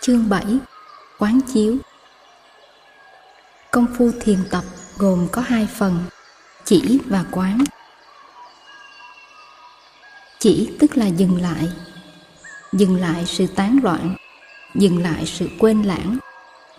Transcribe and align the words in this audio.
Chương 0.00 0.28
7 0.28 0.44
Quán 1.18 1.40
chiếu. 1.54 1.76
Công 3.70 3.86
phu 3.98 4.10
thiền 4.20 4.38
tập 4.50 4.64
gồm 4.96 5.28
có 5.32 5.42
hai 5.42 5.68
phần, 5.78 6.04
Chỉ 6.64 7.00
và 7.06 7.24
quán. 7.30 7.64
Chỉ 10.38 10.76
tức 10.78 10.96
là 10.96 11.06
dừng 11.06 11.42
lại. 11.42 11.68
Dừng 12.72 13.00
lại 13.00 13.26
sự 13.26 13.46
tán 13.46 13.78
loạn, 13.82 14.16
Dừng 14.74 15.02
lại 15.02 15.26
sự 15.26 15.48
quên 15.58 15.82
lãng, 15.82 16.18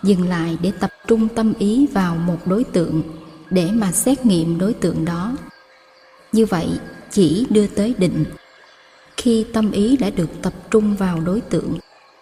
Dừng 0.02 0.28
lại 0.28 0.58
để 0.62 0.72
tập 0.80 0.90
trung 1.06 1.28
tâm 1.28 1.52
ý 1.58 1.86
vào 1.92 2.14
một 2.14 2.38
đối 2.44 2.64
tượng 2.64 3.02
Để 3.50 3.70
mà 3.72 3.92
xét 3.92 4.26
nghiệm 4.26 4.58
đối 4.58 4.74
tượng 4.74 5.04
đó. 5.04 5.32
Như 6.32 6.46
vậy, 6.46 6.68
chỉ 7.10 7.46
đưa 7.50 7.66
tới 7.66 7.94
định. 7.98 8.24
Khi 9.16 9.46
tâm 9.52 9.70
ý 9.70 9.96
đã 9.96 10.10
được 10.10 10.30
tập 10.42 10.52
trung 10.70 10.96
vào 10.96 11.20
đối 11.20 11.40
tượng 11.40 11.79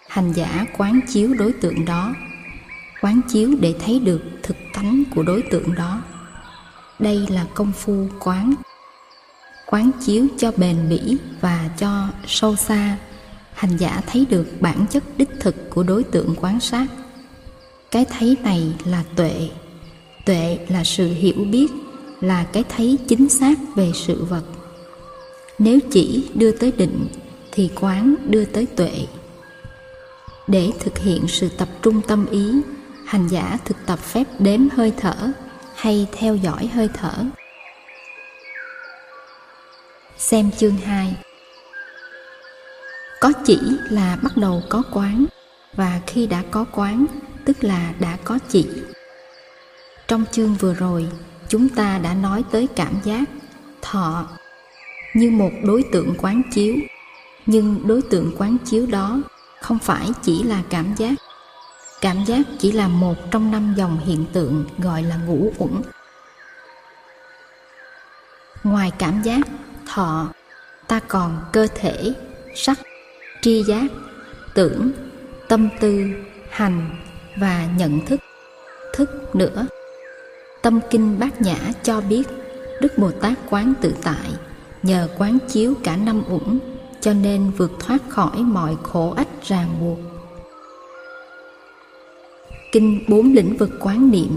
hành 0.09 0.33
giả 0.33 0.67
quán 0.77 1.01
chiếu 1.09 1.35
đối 1.35 1.53
tượng 1.53 1.85
đó, 1.85 2.15
quán 3.01 3.21
chiếu 3.29 3.55
để 3.61 3.75
thấy 3.85 4.01
được 4.01 4.23
thực 4.43 4.57
tánh 4.75 5.03
của 5.15 5.23
đối 5.23 5.43
tượng 5.43 5.75
đó. 5.75 6.03
Đây 6.99 7.27
là 7.31 7.47
công 7.55 7.73
phu 7.73 8.07
quán 8.21 8.55
quán 9.67 9.91
chiếu 10.07 10.27
cho 10.39 10.53
bền 10.57 10.89
bỉ 10.89 11.17
và 11.41 11.71
cho 11.79 12.09
sâu 12.27 12.57
xa. 12.57 12.99
Hành 13.55 13.77
giả 13.77 14.03
thấy 14.07 14.27
được 14.31 14.47
bản 14.61 14.87
chất 14.91 15.05
đích 15.17 15.31
thực 15.41 15.71
của 15.71 15.83
đối 15.83 16.05
tượng 16.05 16.35
quán 16.41 16.61
sát. 16.61 16.87
Cái 17.91 18.05
thấy 18.05 18.37
này 18.43 18.73
là 18.85 19.05
tuệ 19.17 19.49
tuệ 20.29 20.59
là 20.69 20.85
sự 20.85 21.13
hiểu 21.13 21.45
biết, 21.51 21.67
là 22.21 22.45
cái 22.45 22.65
thấy 22.69 22.99
chính 23.09 23.29
xác 23.29 23.59
về 23.75 23.93
sự 23.95 24.25
vật. 24.25 24.43
Nếu 25.59 25.79
chỉ 25.91 26.25
đưa 26.35 26.51
tới 26.53 26.73
định, 26.73 27.09
thì 27.53 27.71
quán 27.81 28.15
đưa 28.29 28.45
tới 28.45 28.67
tuệ 28.67 29.07
để 30.49 30.71
thực 30.81 30.99
hiện 30.99 31.29
sự 31.29 31.49
tập 31.49 31.69
trung 31.83 32.01
tâm 32.09 32.27
ý, 32.31 32.53
hành 33.07 33.29
giả 33.29 33.59
thực 33.65 33.77
tập 33.87 33.99
phép 33.99 34.25
đếm 34.39 34.69
hơi 34.69 34.93
thở 34.97 35.33
hay 35.75 36.07
theo 36.13 36.37
dõi 36.37 36.67
hơi 36.67 36.89
thở. 36.95 37.15
Xem 40.19 40.51
chương 40.51 40.77
2 40.77 41.17
có 43.21 43.33
chỉ 43.45 43.59
là 43.91 44.19
bắt 44.23 44.37
đầu 44.37 44.63
có 44.69 44.83
quán, 44.93 45.27
và 45.77 46.01
khi 46.07 46.27
đã 46.27 46.43
có 46.51 46.65
quán, 46.73 47.07
tức 47.45 47.65
là 47.65 47.95
đã 48.01 48.17
có 48.25 48.39
chỉ. 48.49 48.67
Trong 50.09 50.25
chương 50.33 50.55
vừa 50.55 50.75
rồi, 50.75 51.07
chúng 51.49 51.69
ta 51.69 51.99
đã 51.99 52.15
nói 52.15 52.45
tới 52.51 52.69
cảm 52.77 52.93
giác, 53.05 53.25
thọ, 53.83 54.29
như 55.15 55.31
một 55.31 55.51
đối 55.63 55.83
tượng 55.93 56.15
quán 56.19 56.43
chiếu. 56.53 56.75
Nhưng 57.47 57.87
đối 57.87 58.03
tượng 58.03 58.33
quán 58.39 58.57
chiếu 58.65 58.87
đó 58.87 59.23
không 59.69 59.79
phải 59.79 60.11
chỉ 60.23 60.43
là 60.43 60.63
cảm 60.71 60.95
giác. 60.97 61.15
Cảm 62.01 62.25
giác 62.25 62.41
chỉ 62.59 62.73
là 62.73 62.89
một 62.89 63.15
trong 63.31 63.51
năm 63.51 63.75
dòng 63.77 63.99
hiện 64.05 64.25
tượng 64.33 64.65
gọi 64.79 65.03
là 65.03 65.17
ngũ 65.17 65.53
uẩn. 65.59 65.83
Ngoài 68.65 68.93
cảm 68.99 69.23
giác, 69.23 69.41
thọ, 69.87 70.29
ta 70.87 71.01
còn 71.09 71.41
cơ 71.53 71.67
thể, 71.75 72.13
sắc, 72.55 72.79
tri 73.41 73.63
giác, 73.63 73.85
tưởng, 74.55 74.91
tâm 75.49 75.69
tư, 75.81 76.05
hành 76.51 76.91
và 77.37 77.69
nhận 77.77 78.07
thức. 78.07 78.21
Thức 78.95 79.37
nữa. 79.37 79.67
Tâm 80.63 80.81
kinh 80.91 81.19
bát 81.19 81.41
nhã 81.41 81.59
cho 81.83 82.01
biết 82.01 82.29
đức 82.81 82.99
bồ 82.99 83.11
tát 83.11 83.39
quán 83.51 83.73
tự 83.81 83.95
tại 84.03 84.31
nhờ 84.83 85.09
quán 85.19 85.39
chiếu 85.49 85.75
cả 85.85 85.97
năm 85.97 86.23
uẩn 86.29 86.61
cho 87.01 87.13
nên 87.13 87.51
vượt 87.51 87.73
thoát 87.79 87.99
khỏi 88.09 88.43
mọi 88.43 88.77
khổ 88.83 89.11
ách 89.11 89.29
ràng 89.43 89.69
buộc. 89.81 89.99
Kinh 92.73 93.05
bốn 93.09 93.33
lĩnh 93.33 93.57
vực 93.57 93.71
quán 93.81 94.11
niệm, 94.11 94.37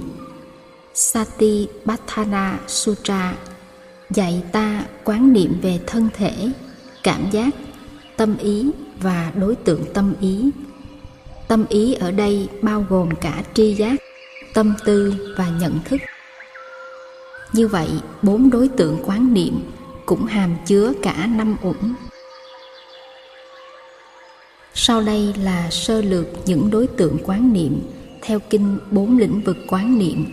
sati 0.93 1.67
Bhatthana 1.85 2.59
sutra, 2.67 3.33
dạy 4.09 4.43
ta 4.51 4.85
quán 5.03 5.33
niệm 5.33 5.59
về 5.61 5.79
thân 5.87 6.09
thể, 6.13 6.51
cảm 7.03 7.29
giác, 7.31 7.49
tâm 8.17 8.37
ý 8.37 8.71
và 8.99 9.31
đối 9.35 9.55
tượng 9.55 9.93
tâm 9.93 10.13
ý. 10.21 10.51
Tâm 11.47 11.65
ý 11.69 11.93
ở 11.93 12.11
đây 12.11 12.49
bao 12.61 12.85
gồm 12.89 13.09
cả 13.21 13.43
tri 13.53 13.73
giác, 13.73 13.95
tâm 14.53 14.73
tư 14.85 15.13
và 15.37 15.49
nhận 15.59 15.79
thức. 15.85 15.97
Như 17.53 17.67
vậy, 17.67 17.89
bốn 18.21 18.49
đối 18.49 18.67
tượng 18.67 18.97
quán 19.05 19.33
niệm 19.33 19.59
cũng 20.05 20.25
hàm 20.25 20.55
chứa 20.65 20.93
cả 21.01 21.27
năm 21.35 21.55
uẩn 21.61 21.93
sau 24.83 25.01
đây 25.01 25.33
là 25.43 25.69
sơ 25.71 26.01
lược 26.01 26.25
những 26.45 26.71
đối 26.71 26.87
tượng 26.87 27.17
quán 27.25 27.53
niệm 27.53 27.81
theo 28.21 28.39
kinh 28.49 28.77
bốn 28.91 29.17
lĩnh 29.17 29.41
vực 29.41 29.57
quán 29.67 29.99
niệm. 29.99 30.25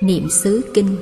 Niệm 0.00 0.30
xứ 0.30 0.70
kinh. 0.74 0.96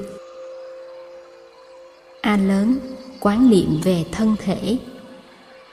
A 2.20 2.36
lớn, 2.36 2.78
quán 3.20 3.50
niệm 3.50 3.80
về 3.84 4.04
thân 4.12 4.36
thể. 4.38 4.76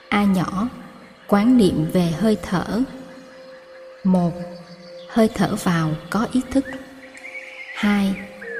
A 0.08 0.24
nhỏ, 0.24 0.68
quán 1.26 1.56
niệm 1.56 1.86
về 1.92 2.06
hơi 2.18 2.36
thở. 2.42 2.82
một 4.04 4.32
Hơi 5.08 5.28
thở 5.34 5.56
vào 5.62 5.90
có 6.10 6.26
ý 6.32 6.40
thức. 6.50 6.64
hai 7.74 8.14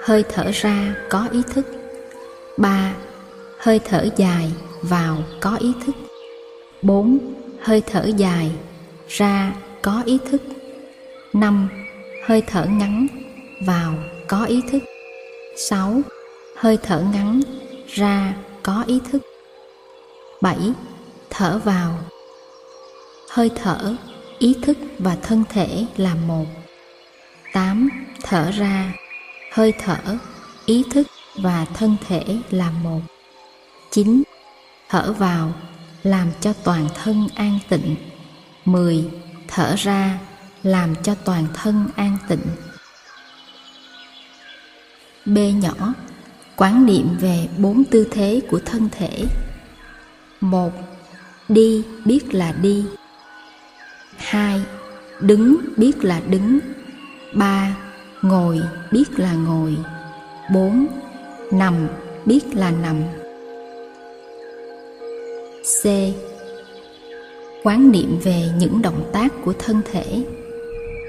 Hơi 0.04 0.24
thở 0.28 0.50
ra 0.50 0.96
có 1.10 1.28
ý 1.32 1.42
thức. 1.54 1.66
ba 2.58 2.94
Hơi 3.58 3.80
thở 3.84 4.08
dài 4.16 4.52
vào 4.82 5.22
có 5.40 5.56
ý 5.56 5.72
thức. 5.86 5.96
bốn 6.82 7.35
hơi 7.66 7.82
thở 7.86 8.10
dài, 8.16 8.50
ra 9.08 9.52
có 9.82 10.02
ý 10.06 10.18
thức. 10.30 10.42
Năm, 11.32 11.68
hơi 12.26 12.42
thở 12.46 12.64
ngắn, 12.64 13.06
vào 13.66 13.94
có 14.28 14.44
ý 14.44 14.62
thức. 14.70 14.82
Sáu, 15.56 16.00
hơi 16.56 16.78
thở 16.82 17.04
ngắn, 17.12 17.40
ra 17.88 18.34
có 18.62 18.84
ý 18.86 19.00
thức. 19.10 19.22
Bảy, 20.40 20.58
thở 21.30 21.60
vào. 21.64 21.98
Hơi 23.30 23.50
thở, 23.54 23.94
ý 24.38 24.54
thức 24.62 24.78
và 24.98 25.16
thân 25.22 25.44
thể 25.48 25.84
là 25.96 26.14
một. 26.14 26.46
Tám, 27.52 27.88
thở 28.22 28.50
ra. 28.50 28.92
Hơi 29.52 29.72
thở, 29.78 29.98
ý 30.66 30.84
thức 30.90 31.06
và 31.42 31.66
thân 31.74 31.96
thể 32.08 32.22
là 32.50 32.70
một. 32.70 33.00
Chín, 33.90 34.22
thở 34.88 35.12
vào 35.18 35.52
làm 36.06 36.28
cho 36.40 36.52
toàn 36.52 36.88
thân 36.94 37.28
an 37.34 37.58
tịnh. 37.68 37.96
10. 38.64 39.04
Thở 39.48 39.74
ra, 39.78 40.18
làm 40.62 40.94
cho 41.02 41.14
toàn 41.14 41.46
thân 41.54 41.86
an 41.96 42.16
tịnh. 42.28 42.46
B 45.26 45.38
nhỏ, 45.62 45.94
Quán 46.56 46.86
niệm 46.86 47.16
về 47.20 47.48
bốn 47.58 47.84
tư 47.84 48.08
thế 48.10 48.40
của 48.50 48.60
thân 48.64 48.88
thể. 48.92 49.24
Một, 50.40 50.72
Đi 51.48 51.84
biết 52.04 52.34
là 52.34 52.52
đi. 52.52 52.84
Hai, 54.16 54.62
Đứng 55.20 55.56
biết 55.76 56.04
là 56.04 56.20
đứng. 56.28 56.58
Ba, 57.34 57.76
Ngồi 58.22 58.60
biết 58.92 59.18
là 59.18 59.32
ngồi. 59.32 59.76
Bốn, 60.52 60.86
Nằm 61.52 61.88
biết 62.24 62.54
là 62.54 62.70
nằm. 62.70 63.25
C. 65.86 65.88
Quán 67.62 67.92
niệm 67.92 68.18
về 68.22 68.48
những 68.58 68.82
động 68.82 69.10
tác 69.12 69.32
của 69.44 69.52
thân 69.58 69.82
thể 69.92 70.24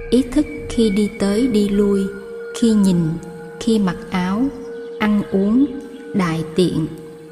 Ý 0.09 0.21
thức 0.21 0.45
khi 0.69 0.89
đi 0.89 1.11
tới 1.19 1.47
đi 1.47 1.69
lui 1.69 2.05
Khi 2.59 2.73
nhìn, 2.73 2.97
khi 3.59 3.79
mặc 3.79 3.97
áo 4.09 4.41
Ăn 4.99 5.21
uống, 5.31 5.65
đại 6.13 6.43
tiện, 6.55 6.87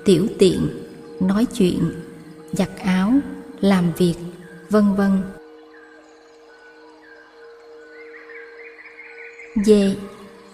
tiểu 0.05 0.27
tiện 0.39 0.67
Nói 1.19 1.45
chuyện, 1.53 1.79
giặt 2.51 2.69
áo, 2.83 3.13
làm 3.61 3.85
việc, 3.97 4.15
vân 4.69 4.95
vân 4.95 5.11
D. 9.65 9.71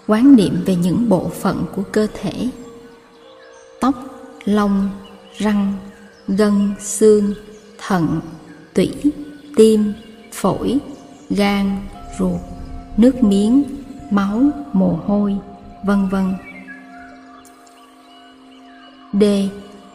Quán 0.06 0.36
niệm 0.36 0.62
về 0.66 0.74
những 0.76 1.08
bộ 1.08 1.28
phận 1.28 1.64
của 1.76 1.82
cơ 1.92 2.06
thể 2.14 2.48
Tóc, 3.80 3.94
lông, 4.44 4.90
răng, 5.36 5.72
gân, 6.28 6.74
xương, 6.80 7.34
thận, 7.78 8.20
tủy, 8.74 8.92
tim, 9.56 9.92
phổi, 10.32 10.78
gan, 11.30 11.76
ruột, 12.18 12.40
nước 12.96 13.22
miếng, 13.22 13.62
máu, 14.10 14.42
mồ 14.72 14.98
hôi, 15.06 15.36
vân 15.84 16.08
vân. 16.08 16.34
D. 19.12 19.24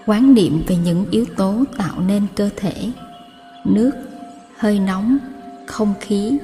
Quán 0.05 0.33
niệm 0.33 0.63
về 0.67 0.75
những 0.75 1.05
yếu 1.11 1.25
tố 1.37 1.63
tạo 1.77 2.01
nên 2.01 2.27
cơ 2.35 2.49
thể 2.55 2.91
Nước, 3.65 3.91
hơi 4.57 4.79
nóng, 4.79 5.17
không 5.65 5.93
khí, 6.01 6.37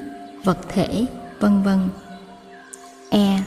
vật 0.44 0.58
thể, 0.68 1.06
vân 1.40 1.62
vân. 1.62 1.88
E. 3.10 3.42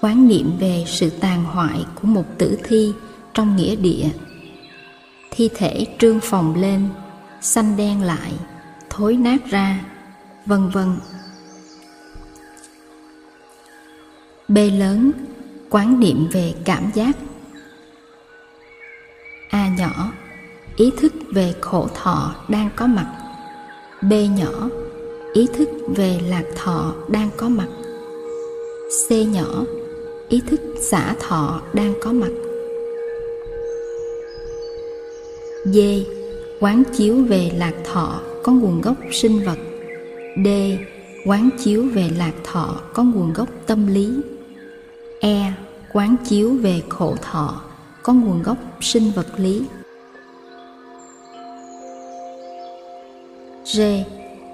Quán 0.00 0.28
niệm 0.28 0.52
về 0.58 0.84
sự 0.86 1.10
tàn 1.10 1.44
hoại 1.44 1.84
của 1.94 2.06
một 2.06 2.24
tử 2.38 2.58
thi 2.64 2.92
trong 3.34 3.56
nghĩa 3.56 3.76
địa 3.76 4.08
thi 5.34 5.50
thể 5.54 5.86
trương 5.98 6.20
phòng 6.20 6.54
lên, 6.54 6.88
xanh 7.40 7.76
đen 7.76 8.02
lại, 8.02 8.32
thối 8.90 9.16
nát 9.16 9.38
ra, 9.50 9.80
vân 10.46 10.68
vân. 10.68 10.96
B 14.48 14.58
lớn, 14.78 15.12
quán 15.70 16.00
niệm 16.00 16.28
về 16.32 16.54
cảm 16.64 16.90
giác. 16.94 17.16
A 19.50 19.68
nhỏ, 19.78 20.12
ý 20.76 20.90
thức 20.98 21.12
về 21.34 21.54
khổ 21.60 21.88
thọ 21.94 22.34
đang 22.48 22.70
có 22.76 22.86
mặt. 22.86 23.12
B 24.02 24.12
nhỏ, 24.12 24.68
ý 25.34 25.46
thức 25.54 25.68
về 25.96 26.20
lạc 26.28 26.44
thọ 26.56 26.94
đang 27.08 27.30
có 27.36 27.48
mặt. 27.48 27.68
C 29.08 29.10
nhỏ, 29.10 29.64
ý 30.28 30.40
thức 30.46 30.60
xả 30.80 31.14
thọ 31.20 31.62
đang 31.72 31.94
có 32.02 32.12
mặt. 32.12 32.51
D. 35.64 35.78
Quán 36.60 36.82
chiếu 36.96 37.24
về 37.24 37.50
lạc 37.56 37.74
thọ 37.84 38.20
có 38.42 38.52
nguồn 38.52 38.80
gốc 38.80 38.96
sinh 39.12 39.44
vật. 39.44 39.58
D. 40.44 40.48
Quán 41.26 41.50
chiếu 41.64 41.88
về 41.94 42.10
lạc 42.16 42.32
thọ 42.44 42.80
có 42.94 43.02
nguồn 43.02 43.32
gốc 43.32 43.48
tâm 43.66 43.86
lý. 43.86 44.10
E. 45.20 45.52
Quán 45.92 46.16
chiếu 46.24 46.50
về 46.50 46.82
khổ 46.88 47.16
thọ 47.22 47.60
có 48.02 48.12
nguồn 48.12 48.42
gốc 48.42 48.56
sinh 48.80 49.10
vật 49.14 49.26
lý. 49.36 49.62
G. 53.76 53.80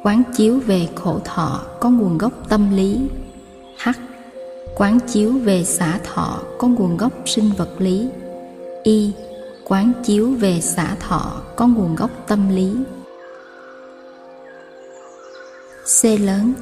Quán 0.02 0.22
chiếu 0.36 0.58
về 0.66 0.88
khổ 0.94 1.20
thọ 1.24 1.62
có 1.80 1.90
nguồn 1.90 2.18
gốc 2.18 2.32
tâm 2.48 2.76
lý. 2.76 2.98
H. 3.84 3.88
Quán 4.76 4.98
chiếu 5.12 5.32
về 5.32 5.64
xả 5.64 5.98
thọ 6.04 6.42
có 6.58 6.68
nguồn 6.68 6.96
gốc 6.96 7.12
sinh 7.26 7.50
vật 7.56 7.70
lý. 7.78 8.08
Y 8.82 9.12
quán 9.68 9.92
chiếu 10.04 10.30
về 10.30 10.60
xả 10.60 10.96
thọ 11.00 11.42
có 11.56 11.66
nguồn 11.66 11.94
gốc 11.94 12.10
tâm 12.28 12.48
lý. 12.48 12.74
C 16.02 16.04
lớn, 16.20 16.52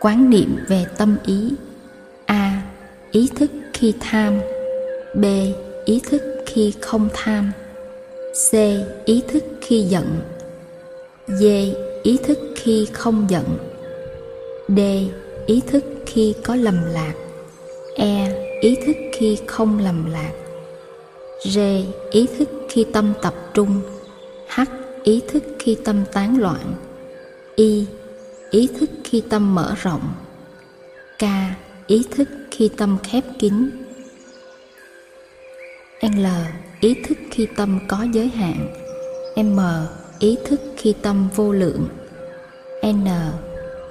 quán 0.00 0.30
niệm 0.30 0.56
về 0.68 0.86
tâm 0.98 1.16
ý. 1.26 1.54
A, 2.26 2.62
ý 3.10 3.30
thức 3.36 3.50
khi 3.74 3.94
tham. 4.00 4.40
B, 5.14 5.24
ý 5.84 6.00
thức 6.10 6.22
khi 6.46 6.72
không 6.80 7.08
tham. 7.14 7.52
C, 8.50 8.54
ý 9.04 9.22
thức 9.28 9.44
khi 9.60 9.82
giận. 9.82 10.20
D, 11.26 11.44
ý 12.02 12.18
thức 12.24 12.38
khi 12.56 12.86
không 12.92 13.26
giận. 13.30 13.44
D, 14.68 14.78
ý 15.46 15.60
thức 15.66 15.84
khi 16.06 16.34
có 16.44 16.54
lầm 16.54 16.84
lạc. 16.84 17.14
E 17.96 18.32
ý 18.60 18.76
thức 18.86 18.96
khi 19.12 19.38
không 19.46 19.78
lầm 19.78 20.10
lạc. 20.12 20.32
R. 21.44 21.58
Ý 22.10 22.26
thức 22.38 22.48
khi 22.68 22.86
tâm 22.92 23.12
tập 23.22 23.34
trung 23.54 23.80
H. 24.48 24.60
Ý 25.02 25.20
thức 25.28 25.42
khi 25.58 25.76
tâm 25.84 26.04
tán 26.12 26.38
loạn 26.38 26.74
Y. 27.56 27.86
Ý 28.50 28.68
thức 28.80 28.90
khi 29.04 29.22
tâm 29.30 29.54
mở 29.54 29.74
rộng 29.82 30.12
K. 31.18 31.22
Ý 31.86 32.04
thức 32.10 32.28
khi 32.50 32.70
tâm 32.76 32.98
khép 33.02 33.24
kín 33.38 33.70
L. 36.02 36.26
Ý 36.80 36.94
thức 37.08 37.18
khi 37.30 37.46
tâm 37.56 37.78
có 37.88 38.06
giới 38.12 38.28
hạn 38.28 38.68
M. 39.36 39.60
Ý 40.18 40.36
thức 40.44 40.60
khi 40.76 40.94
tâm 41.02 41.28
vô 41.36 41.52
lượng 41.52 41.88
N. 42.86 43.06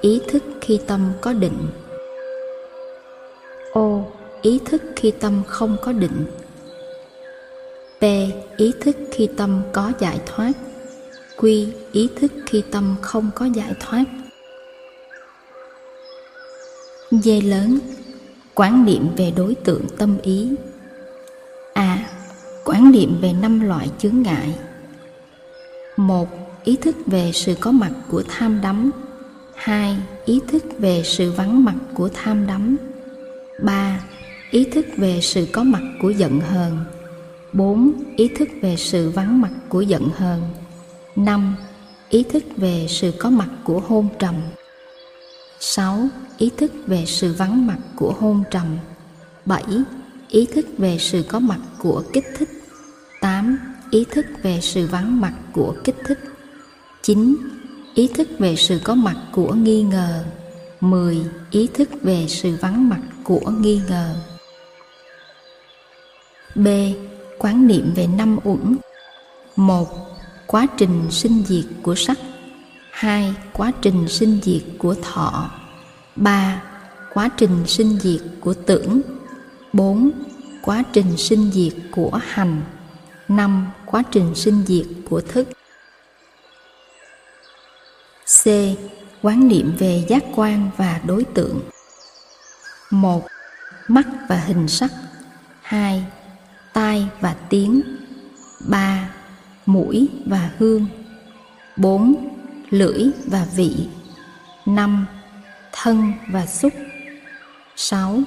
Ý 0.00 0.20
thức 0.28 0.42
khi 0.60 0.80
tâm 0.86 1.12
có 1.20 1.32
định 1.32 1.68
O. 3.72 4.02
Ý 4.42 4.60
thức 4.64 4.82
khi 4.96 5.10
tâm 5.10 5.42
không 5.46 5.76
có 5.82 5.92
định 5.92 6.24
P. 8.00 8.02
Ý 8.56 8.72
thức 8.80 8.96
khi 9.10 9.28
tâm 9.36 9.62
có 9.72 9.92
giải 9.98 10.20
thoát. 10.26 10.52
Q. 11.36 11.66
Ý 11.92 12.08
thức 12.20 12.32
khi 12.46 12.62
tâm 12.70 12.96
không 13.02 13.30
có 13.34 13.46
giải 13.46 13.74
thoát. 13.80 14.04
D 17.10 17.28
lớn. 17.44 17.78
Quán 18.54 18.84
niệm 18.84 19.08
về 19.16 19.32
đối 19.36 19.54
tượng 19.54 19.84
tâm 19.98 20.16
ý. 20.22 20.54
A. 21.72 22.10
Quán 22.64 22.92
niệm 22.92 23.18
về 23.20 23.32
năm 23.32 23.60
loại 23.60 23.90
chướng 23.98 24.22
ngại. 24.22 24.54
Một. 25.96 26.28
Ý 26.64 26.76
thức 26.76 26.96
về 27.06 27.30
sự 27.34 27.54
có 27.60 27.72
mặt 27.72 27.92
của 28.08 28.22
tham 28.28 28.60
đắm. 28.62 28.90
Hai. 29.54 29.96
Ý 30.24 30.40
thức 30.48 30.64
về 30.78 31.02
sự 31.04 31.32
vắng 31.32 31.64
mặt 31.64 31.76
của 31.94 32.08
tham 32.14 32.46
đắm. 32.46 32.76
Ba. 33.62 34.00
Ý 34.50 34.64
thức 34.64 34.86
về 34.96 35.20
sự 35.22 35.46
có 35.52 35.62
mặt 35.62 35.82
của 36.02 36.10
giận 36.10 36.40
hờn. 36.40 36.78
4. 37.52 37.92
Ý 38.16 38.28
thức 38.28 38.48
về 38.62 38.76
sự 38.76 39.10
vắng 39.10 39.40
mặt 39.40 39.50
của 39.68 39.80
giận 39.80 40.08
hờn 40.16 40.42
5. 41.16 41.56
Ý 42.08 42.22
thức 42.22 42.42
về 42.56 42.86
sự 42.88 43.12
có 43.18 43.30
mặt 43.30 43.48
của 43.64 43.80
hôn 43.80 44.08
trầm 44.18 44.34
6. 45.60 46.08
Ý 46.38 46.50
thức 46.56 46.72
về 46.86 47.04
sự 47.06 47.32
vắng 47.32 47.66
mặt 47.66 47.78
của 47.96 48.14
hôn 48.20 48.42
trầm 48.50 48.78
7. 49.44 49.62
Ý 50.28 50.46
thức 50.46 50.66
về 50.78 50.98
sự 50.98 51.22
có 51.28 51.38
mặt 51.38 51.60
của 51.78 52.02
kích 52.12 52.26
thích 52.38 52.48
8. 53.20 53.58
Ý 53.90 54.04
thức 54.10 54.26
về 54.42 54.60
sự 54.60 54.86
vắng 54.86 55.20
mặt 55.20 55.32
của 55.52 55.74
kích 55.84 55.96
thích 56.06 56.18
9. 57.02 57.36
Ý 57.94 58.08
thức 58.08 58.28
về 58.38 58.56
sự 58.56 58.80
có 58.84 58.94
mặt 58.94 59.16
của 59.32 59.52
nghi 59.54 59.82
ngờ 59.82 60.24
10. 60.80 61.18
Ý 61.50 61.66
thức 61.74 61.88
về 62.02 62.26
sự 62.28 62.56
vắng 62.60 62.88
mặt 62.88 63.00
của 63.24 63.50
nghi 63.60 63.80
ngờ 63.88 64.14
B 66.54 66.68
quán 67.40 67.66
niệm 67.66 67.92
về 67.94 68.06
năm 68.06 68.38
uẩn. 68.44 68.76
Một, 69.56 69.88
quá 70.46 70.66
trình 70.76 71.06
sinh 71.10 71.44
diệt 71.46 71.64
của 71.82 71.94
sắc. 71.94 72.18
Hai, 72.90 73.34
quá 73.52 73.72
trình 73.82 74.08
sinh 74.08 74.40
diệt 74.42 74.62
của 74.78 74.94
thọ. 75.02 75.50
Ba, 76.16 76.62
quá 77.14 77.28
trình 77.36 77.66
sinh 77.66 77.98
diệt 77.98 78.20
của 78.40 78.54
tưởng. 78.54 79.00
Bốn, 79.72 80.10
quá 80.62 80.82
trình 80.92 81.16
sinh 81.16 81.50
diệt 81.52 81.72
của 81.90 82.20
hành. 82.22 82.62
Năm, 83.28 83.70
quá 83.86 84.02
trình 84.10 84.34
sinh 84.34 84.64
diệt 84.66 84.86
của 85.10 85.20
thức. 85.20 85.48
C, 88.42 88.46
quán 89.22 89.48
niệm 89.48 89.76
về 89.78 90.04
giác 90.08 90.24
quan 90.34 90.70
và 90.76 91.00
đối 91.06 91.24
tượng. 91.24 91.60
Một, 92.90 93.26
mắt 93.88 94.06
và 94.28 94.36
hình 94.36 94.68
sắc. 94.68 94.90
Hai 95.62 96.04
tai 96.72 97.08
và 97.20 97.34
tiếng. 97.48 97.82
Ba, 98.68 99.10
mũi 99.66 100.08
và 100.26 100.50
hương. 100.58 100.86
Bốn, 101.76 102.28
lưỡi 102.70 103.04
và 103.26 103.46
vị. 103.56 103.76
Năm, 104.66 105.06
thân 105.72 106.12
và 106.28 106.46
xúc. 106.46 106.72
Sáu, 107.76 108.22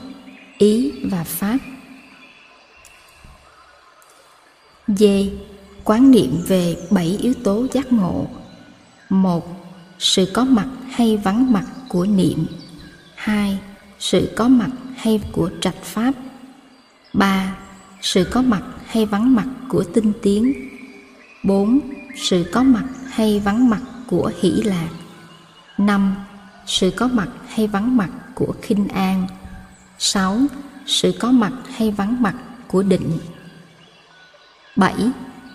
ý 0.57 0.91
và 1.11 1.23
pháp. 1.23 1.57
D. 4.87 5.03
Quán 5.83 6.11
niệm 6.11 6.43
về 6.47 6.77
bảy 6.89 7.17
yếu 7.21 7.33
tố 7.43 7.67
giác 7.73 7.91
ngộ. 7.91 8.27
Một, 9.09 9.47
sự 9.99 10.31
có 10.33 10.43
mặt 10.43 10.67
hay 10.91 11.17
vắng 11.17 11.51
mặt 11.51 11.65
của 11.89 12.05
niệm. 12.05 12.45
Hai, 13.15 13.59
sự 13.99 14.33
có 14.35 14.47
mặt 14.47 14.69
hay 14.95 15.21
của 15.31 15.49
trạch 15.61 15.83
pháp. 15.83 16.11
Ba 17.13 17.55
sự 18.03 18.27
có 18.31 18.41
mặt 18.41 18.61
hay 18.85 19.05
vắng 19.05 19.35
mặt 19.35 19.47
của 19.69 19.83
tinh 19.93 20.13
tiến 20.21 20.69
4. 21.43 21.79
Sự 22.15 22.45
có 22.51 22.63
mặt 22.63 22.83
hay 23.09 23.39
vắng 23.39 23.69
mặt 23.69 23.81
của 24.07 24.31
hỷ 24.39 24.51
lạc 24.51 24.89
5. 25.77 26.15
Sự 26.65 26.91
có 26.97 27.07
mặt 27.07 27.27
hay 27.47 27.67
vắng 27.67 27.97
mặt 27.97 28.09
của 28.35 28.53
khinh 28.61 28.87
an 28.87 29.27
6. 29.99 30.37
Sự 30.85 31.11
có 31.19 31.31
mặt 31.31 31.53
hay 31.75 31.91
vắng 31.91 32.21
mặt 32.21 32.35
của 32.67 32.83
định 32.83 33.17
7. 34.75 34.95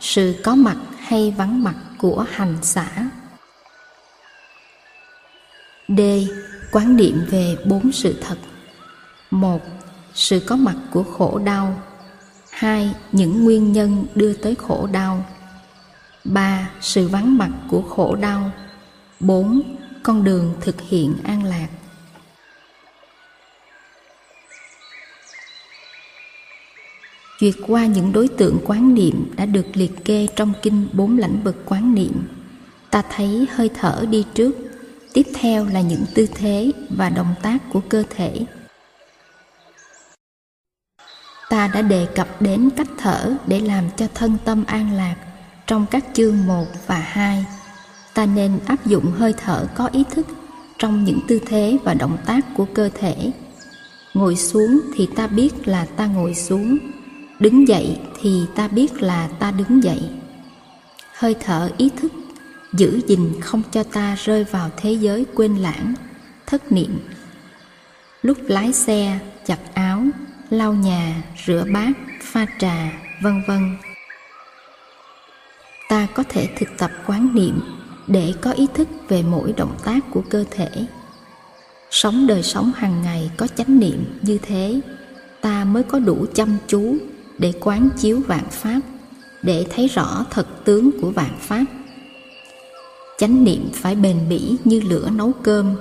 Sự 0.01 0.35
có 0.45 0.55
mặt 0.55 0.77
hay 0.99 1.35
vắng 1.39 1.65
mặt 1.65 1.77
của 1.99 2.27
hành 2.31 2.57
xã 2.63 2.89
D. 5.89 6.01
Quán 6.73 6.97
niệm 6.97 7.27
về 7.31 7.57
bốn 7.65 7.93
sự 7.93 8.15
thật 8.21 8.39
1. 9.31 9.61
Sự 10.15 10.41
có 10.47 10.57
mặt 10.57 10.77
của 10.91 11.03
khổ 11.03 11.39
đau 11.45 11.83
hai, 12.59 12.95
những 13.13 13.45
nguyên 13.45 13.73
nhân 13.73 14.07
đưa 14.15 14.33
tới 14.33 14.55
khổ 14.55 14.89
đau. 14.93 15.25
Ba, 16.25 16.71
sự 16.81 17.09
vắng 17.09 17.39
mặt 17.39 17.51
của 17.71 17.83
khổ 17.83 18.17
đau. 18.17 18.51
Bốn, 19.21 19.77
con 20.03 20.25
đường 20.25 20.55
thực 20.61 20.81
hiện 20.81 21.15
an 21.25 21.45
lạc. 21.45 21.69
Duyệt 27.41 27.55
qua 27.67 27.87
những 27.87 28.13
đối 28.13 28.29
tượng 28.29 28.59
quán 28.65 28.95
niệm 28.95 29.33
đã 29.37 29.47
được 29.47 29.67
liệt 29.75 30.05
kê 30.05 30.29
trong 30.37 30.53
kinh 30.63 30.89
bốn 30.93 31.19
lãnh 31.19 31.43
vực 31.45 31.63
quán 31.67 31.95
niệm. 31.95 32.29
Ta 32.91 33.03
thấy 33.17 33.47
hơi 33.55 33.71
thở 33.75 34.07
đi 34.11 34.25
trước. 34.35 34.57
Tiếp 35.13 35.27
theo 35.35 35.67
là 35.67 35.81
những 35.81 36.05
tư 36.15 36.27
thế 36.35 36.73
và 36.91 37.11
động 37.11 37.35
tác 37.43 37.59
của 37.73 37.81
cơ 37.89 38.05
thể 38.11 38.47
ta 41.49 41.69
đã 41.75 41.83
đề 41.83 42.07
cập 42.15 42.43
đến 42.43 42.71
cách 42.77 42.89
thở 42.99 43.37
để 43.47 43.61
làm 43.61 43.85
cho 43.97 44.07
thân 44.15 44.37
tâm 44.45 44.65
an 44.65 44.93
lạc 44.93 45.17
trong 45.67 45.87
các 45.91 46.05
chương 46.13 46.47
1 46.47 46.67
và 46.87 46.99
2. 46.99 47.45
Ta 48.15 48.27
nên 48.27 48.59
áp 48.67 48.87
dụng 48.87 49.13
hơi 49.13 49.35
thở 49.37 49.67
có 49.75 49.89
ý 49.93 50.05
thức 50.11 50.27
trong 50.79 51.05
những 51.05 51.21
tư 51.29 51.41
thế 51.47 51.79
và 51.85 51.95
động 51.95 52.17
tác 52.27 52.41
của 52.57 52.67
cơ 52.75 52.91
thể. 52.95 53.33
Ngồi 54.15 54.37
xuống 54.37 54.81
thì 54.95 55.09
ta 55.17 55.27
biết 55.27 55.69
là 55.69 55.85
ta 55.85 56.07
ngồi 56.07 56.35
xuống, 56.35 56.79
đứng 57.39 57.69
dậy 57.69 57.99
thì 58.21 58.43
ta 58.55 58.69
biết 58.69 59.03
là 59.03 59.29
ta 59.39 59.51
đứng 59.51 59.83
dậy. 59.83 60.01
Hơi 61.15 61.35
thở 61.41 61.71
ý 61.77 61.91
thức 61.97 62.13
giữ 62.73 63.01
gìn 63.07 63.41
không 63.41 63.63
cho 63.73 63.83
ta 63.83 64.17
rơi 64.25 64.45
vào 64.45 64.71
thế 64.77 64.93
giới 64.93 65.27
quên 65.35 65.57
lãng, 65.57 65.95
thất 66.47 66.73
niệm. 66.73 66.99
Lúc 68.23 68.39
lái 68.47 68.73
xe, 68.73 69.19
chặt 69.47 69.59
áo 69.75 70.03
lau 70.51 70.73
nhà, 70.73 71.23
rửa 71.47 71.65
bát, 71.73 71.93
pha 72.23 72.47
trà, 72.59 72.93
vân 73.23 73.43
vân. 73.47 73.77
Ta 75.89 76.07
có 76.15 76.23
thể 76.29 76.49
thực 76.57 76.69
tập 76.79 76.91
quán 77.07 77.35
niệm 77.35 77.61
để 78.07 78.35
có 78.41 78.53
ý 78.53 78.67
thức 78.75 78.89
về 79.09 79.23
mỗi 79.23 79.53
động 79.53 79.77
tác 79.85 79.99
của 80.11 80.23
cơ 80.31 80.45
thể. 80.51 80.71
Sống 81.91 82.27
đời 82.27 82.43
sống 82.43 82.73
hàng 82.77 83.03
ngày 83.03 83.31
có 83.37 83.47
chánh 83.47 83.81
niệm 83.81 84.19
như 84.23 84.39
thế, 84.43 84.81
ta 85.41 85.65
mới 85.65 85.83
có 85.83 85.99
đủ 85.99 86.27
chăm 86.35 86.57
chú 86.67 86.97
để 87.39 87.53
quán 87.61 87.89
chiếu 87.99 88.21
vạn 88.27 88.45
pháp, 88.51 88.81
để 89.43 89.67
thấy 89.71 89.89
rõ 89.89 90.25
thật 90.31 90.47
tướng 90.65 90.91
của 91.01 91.11
vạn 91.11 91.37
pháp. 91.41 91.65
Chánh 93.19 93.45
niệm 93.45 93.71
phải 93.75 93.95
bền 93.95 94.29
bỉ 94.29 94.57
như 94.65 94.81
lửa 94.81 95.11
nấu 95.15 95.33
cơm. 95.43 95.75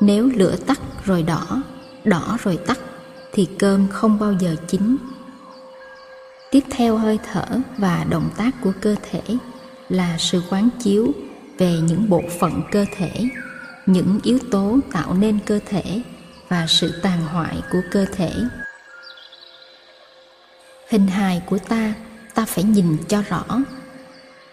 Nếu 0.00 0.30
lửa 0.34 0.56
tắt 0.66 0.80
rồi 1.04 1.22
đỏ 1.22 1.62
đỏ 2.04 2.38
rồi 2.42 2.56
tắt 2.56 2.78
thì 3.34 3.48
cơm 3.58 3.88
không 3.88 4.18
bao 4.18 4.32
giờ 4.32 4.56
chín. 4.68 4.96
Tiếp 6.50 6.64
theo 6.70 6.96
hơi 6.96 7.18
thở 7.32 7.46
và 7.78 8.06
động 8.10 8.30
tác 8.36 8.50
của 8.62 8.72
cơ 8.80 8.96
thể 9.10 9.22
là 9.88 10.16
sự 10.18 10.42
quán 10.50 10.68
chiếu 10.82 11.12
về 11.58 11.72
những 11.72 12.08
bộ 12.08 12.22
phận 12.40 12.62
cơ 12.70 12.84
thể, 12.96 13.28
những 13.86 14.20
yếu 14.22 14.38
tố 14.50 14.78
tạo 14.92 15.14
nên 15.14 15.38
cơ 15.46 15.60
thể 15.66 16.02
và 16.48 16.66
sự 16.68 17.00
tàn 17.02 17.20
hoại 17.20 17.62
của 17.72 17.80
cơ 17.90 18.06
thể. 18.12 18.32
Hình 20.88 21.06
hài 21.06 21.42
của 21.46 21.58
ta 21.58 21.94
ta 22.34 22.44
phải 22.44 22.64
nhìn 22.64 22.96
cho 23.08 23.22
rõ. 23.28 23.44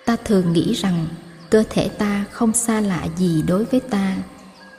Ta 0.05 0.15
thường 0.25 0.53
nghĩ 0.53 0.73
rằng 0.73 1.07
cơ 1.49 1.63
thể 1.69 1.89
ta 1.89 2.25
không 2.31 2.53
xa 2.53 2.81
lạ 2.81 3.07
gì 3.17 3.43
đối 3.47 3.65
với 3.65 3.79
ta, 3.79 4.15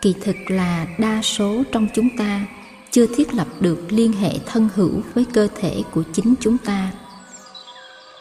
kỳ 0.00 0.14
thực 0.24 0.36
là 0.48 0.86
đa 0.98 1.22
số 1.22 1.62
trong 1.72 1.88
chúng 1.94 2.16
ta 2.16 2.46
chưa 2.92 3.06
thiết 3.06 3.34
lập 3.34 3.46
được 3.60 3.78
liên 3.88 4.12
hệ 4.12 4.38
thân 4.46 4.68
hữu 4.74 5.02
với 5.14 5.26
cơ 5.32 5.48
thể 5.60 5.82
của 5.90 6.02
chính 6.12 6.34
chúng 6.40 6.58
ta. 6.58 6.90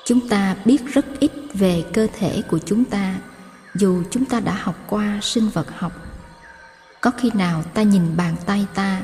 Chúng 0.06 0.30
ta 0.30 0.56
biết 0.66 0.78
rất 0.94 1.06
ít 1.20 1.32
về 1.54 1.84
cơ 1.94 2.08
thể 2.20 2.42
của 2.42 2.60
chúng 2.66 2.86
ta, 2.86 3.16
dù 3.75 4.04
chúng 4.12 4.25
ta 4.25 4.40
đã 4.40 4.54
học 4.54 4.75
qua 4.90 5.20
sinh 5.22 5.50
vật 5.50 5.68
học. 5.78 5.92
Có 7.01 7.12
khi 7.12 7.32
nào 7.34 7.63
ta 7.74 7.82
nhìn 7.84 8.18
bàn 8.18 8.36
tay 8.46 8.66
ta 8.74 9.01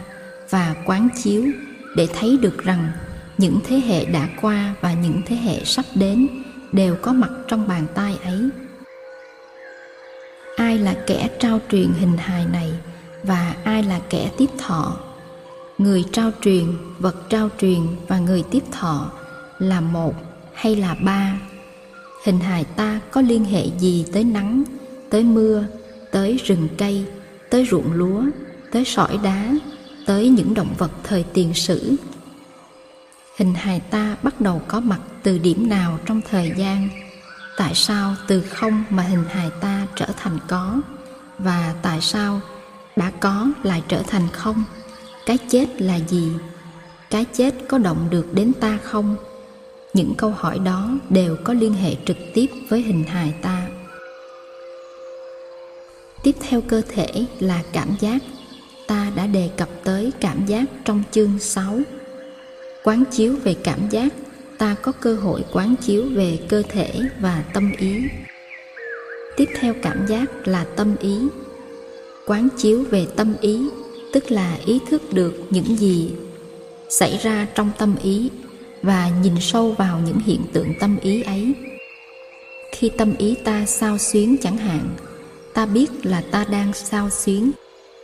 và 0.50 0.76
quán 0.86 1.10
chiếu 1.24 1.46
để 1.96 2.08
thấy 2.20 2.38
được 2.38 2.64
rằng 2.64 2.92
những 3.38 3.60
thế 3.68 3.82
hệ 3.88 4.06
đã 4.06 4.28
qua 4.42 4.74
và 4.82 4.94
những 4.94 5.22
thế 5.26 5.36
hệ 5.36 5.64
sắp 5.66 5.86
đến 5.96 6.28
đều 6.72 6.96
có 7.02 7.14
mặt 7.14 7.30
trong 7.48 7.68
bàn 7.68 7.88
tay 7.96 8.18
ấy? 8.24 8.50
Ai 10.58 10.78
là 10.78 10.96
kẻ 11.08 11.30
trao 11.40 11.60
truyền 11.72 11.94
hình 12.00 12.18
hài 12.18 12.46
này 12.46 12.72
và 13.24 13.56
ai 13.64 13.84
là 13.84 14.00
kẻ 14.10 14.32
tiếp 14.38 14.50
thọ? 14.58 15.07
Người 15.78 16.06
trao 16.12 16.32
truyền, 16.42 16.66
vật 17.00 17.30
trao 17.30 17.50
truyền 17.60 17.82
và 18.08 18.20
người 18.20 18.44
tiếp 18.52 18.64
thọ 18.72 19.12
là 19.60 19.82
một 19.82 20.14
hay 20.54 20.76
là 20.76 20.96
ba? 21.02 21.40
Hình 22.26 22.40
hài 22.40 22.64
ta 22.64 23.00
có 23.12 23.22
liên 23.22 23.46
hệ 23.46 23.66
gì 23.80 24.06
tới 24.14 24.24
nắng, 24.24 24.64
tới 25.10 25.24
mưa, 25.24 25.66
tới 26.12 26.38
rừng 26.46 26.68
cây, 26.78 27.06
tới 27.50 27.68
ruộng 27.72 27.94
lúa, 27.94 28.24
tới 28.72 28.86
sỏi 28.86 29.18
đá, 29.24 29.54
tới 30.06 30.30
những 30.30 30.54
động 30.54 30.74
vật 30.78 30.92
thời 31.04 31.24
tiền 31.24 31.54
sử? 31.54 31.96
Hình 33.38 33.54
hài 33.54 33.80
ta 33.80 34.16
bắt 34.24 34.42
đầu 34.42 34.62
có 34.68 34.80
mặt 34.80 35.00
từ 35.24 35.38
điểm 35.38 35.70
nào 35.70 36.00
trong 36.06 36.22
thời 36.30 36.52
gian? 36.58 36.90
Tại 37.58 37.76
sao 37.76 38.16
từ 38.28 38.42
không 38.42 38.84
mà 38.90 39.04
hình 39.04 39.24
hài 39.30 39.50
ta 39.62 39.88
trở 39.96 40.08
thành 40.18 40.38
có? 40.48 40.82
Và 41.40 41.76
tại 41.82 42.02
sao 42.02 42.42
đã 42.96 43.12
có 43.20 43.48
lại 43.64 43.84
trở 43.88 44.02
thành 44.08 44.28
không? 44.34 44.64
Cái 45.28 45.38
chết 45.50 45.82
là 45.82 46.00
gì? 46.08 46.32
Cái 47.10 47.26
chết 47.34 47.54
có 47.68 47.78
động 47.78 48.08
được 48.10 48.34
đến 48.34 48.52
ta 48.60 48.80
không? 48.84 49.16
Những 49.94 50.14
câu 50.18 50.30
hỏi 50.30 50.60
đó 50.60 50.90
đều 51.10 51.38
có 51.44 51.54
liên 51.54 51.74
hệ 51.74 51.96
trực 52.06 52.18
tiếp 52.34 52.46
với 52.70 52.82
hình 52.82 53.04
hài 53.04 53.34
ta. 53.42 53.68
Tiếp 56.24 56.32
theo 56.50 56.62
cơ 56.62 56.82
thể 56.88 57.26
là 57.40 57.64
cảm 57.74 57.96
giác. 58.00 58.18
Ta 58.88 59.12
đã 59.16 59.28
đề 59.28 59.50
cập 59.58 59.70
tới 59.84 60.12
cảm 60.20 60.46
giác 60.46 60.66
trong 60.86 61.04
chương 61.12 61.40
6 61.40 61.80
quán 62.84 63.04
chiếu 63.12 63.36
về 63.44 63.56
cảm 63.64 63.90
giác. 63.90 64.14
Ta 64.58 64.76
có 64.82 64.92
cơ 64.92 65.16
hội 65.16 65.46
quán 65.52 65.76
chiếu 65.82 66.06
về 66.16 66.40
cơ 66.50 66.64
thể 66.70 66.92
và 67.20 67.44
tâm 67.54 67.72
ý. 67.78 68.04
Tiếp 69.38 69.50
theo 69.60 69.74
cảm 69.82 70.06
giác 70.08 70.48
là 70.48 70.66
tâm 70.76 70.96
ý. 71.00 71.20
Quán 72.26 72.48
chiếu 72.58 72.84
về 72.92 73.08
tâm 73.16 73.36
ý 73.42 73.70
tức 74.14 74.32
là 74.32 74.58
ý 74.66 74.80
thức 74.90 75.14
được 75.14 75.48
những 75.50 75.78
gì 75.78 76.12
xảy 76.90 77.18
ra 77.18 77.48
trong 77.56 77.72
tâm 77.78 77.96
ý 78.04 78.30
và 78.82 79.10
nhìn 79.24 79.34
sâu 79.40 79.72
vào 79.72 80.00
những 80.06 80.20
hiện 80.20 80.42
tượng 80.54 80.74
tâm 80.80 80.98
ý 81.02 81.22
ấy. 81.22 81.54
Khi 82.72 82.90
tâm 82.90 83.14
ý 83.18 83.36
ta 83.44 83.66
sao 83.66 83.98
xuyến 83.98 84.38
chẳng 84.42 84.58
hạn, 84.58 84.90
ta 85.54 85.66
biết 85.66 86.06
là 86.06 86.24
ta 86.32 86.46
đang 86.50 86.74
sao 86.74 87.10
xuyến 87.10 87.52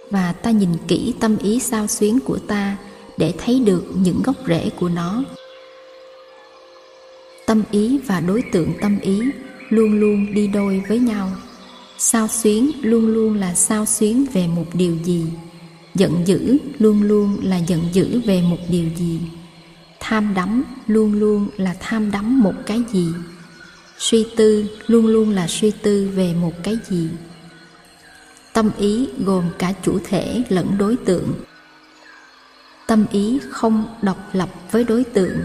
và 0.10 0.33
ta 0.33 0.51
nhìn 0.51 0.69
kỹ 0.88 1.13
tâm 1.19 1.38
ý 1.38 1.60
sao 1.60 1.88
xuyến 1.88 2.19
của 2.19 2.38
ta 2.38 2.77
để 3.17 3.33
thấy 3.38 3.60
được 3.60 3.83
những 3.95 4.22
gốc 4.24 4.36
rễ 4.48 4.69
của 4.79 4.89
nó. 4.89 5.24
Tâm 7.45 7.63
ý 7.72 8.00
và 8.07 8.19
đối 8.19 8.41
tượng 8.51 8.74
tâm 8.81 9.00
ý 9.00 9.22
luôn 9.69 10.00
luôn 10.00 10.33
đi 10.33 10.48
đôi 10.48 10.81
với 10.88 11.00
nhau. 11.00 11.31
Sao 11.98 12.27
xuyến 12.27 12.72
luôn 12.81 13.07
luôn 13.07 13.36
là 13.36 13.53
sao 13.53 13.86
xuyến 13.86 14.25
về 14.33 14.48
một 14.48 14.65
điều 14.74 14.95
gì? 15.03 15.25
Giận 15.95 16.27
dữ 16.27 16.57
luôn 16.79 17.01
luôn 17.03 17.38
là 17.43 17.57
giận 17.57 17.81
dữ 17.93 18.21
về 18.25 18.41
một 18.41 18.57
điều 18.69 18.85
gì. 18.97 19.19
Tham 20.00 20.33
đắm 20.33 20.63
luôn 20.88 21.13
luôn 21.13 21.47
là 21.57 21.75
tham 21.79 22.12
đắm 22.12 22.43
một 22.43 22.53
cái 22.65 22.81
gì. 22.91 23.07
Suy 23.97 24.25
tư 24.35 24.65
luôn 24.88 25.07
luôn 25.07 25.29
là 25.29 25.47
suy 25.47 25.71
tư 25.71 26.09
về 26.15 26.33
một 26.33 26.53
cái 26.63 26.77
gì. 26.89 27.09
Tâm 28.53 28.71
ý 28.77 29.07
gồm 29.25 29.43
cả 29.59 29.73
chủ 29.83 30.00
thể 30.03 30.43
lẫn 30.50 30.77
đối 30.77 30.95
tượng. 30.95 31.33
Tâm 32.88 33.05
ý 33.12 33.39
không 33.50 33.85
độc 34.01 34.17
lập 34.33 34.50
với 34.71 34.83
đối 34.83 35.03
tượng. 35.03 35.38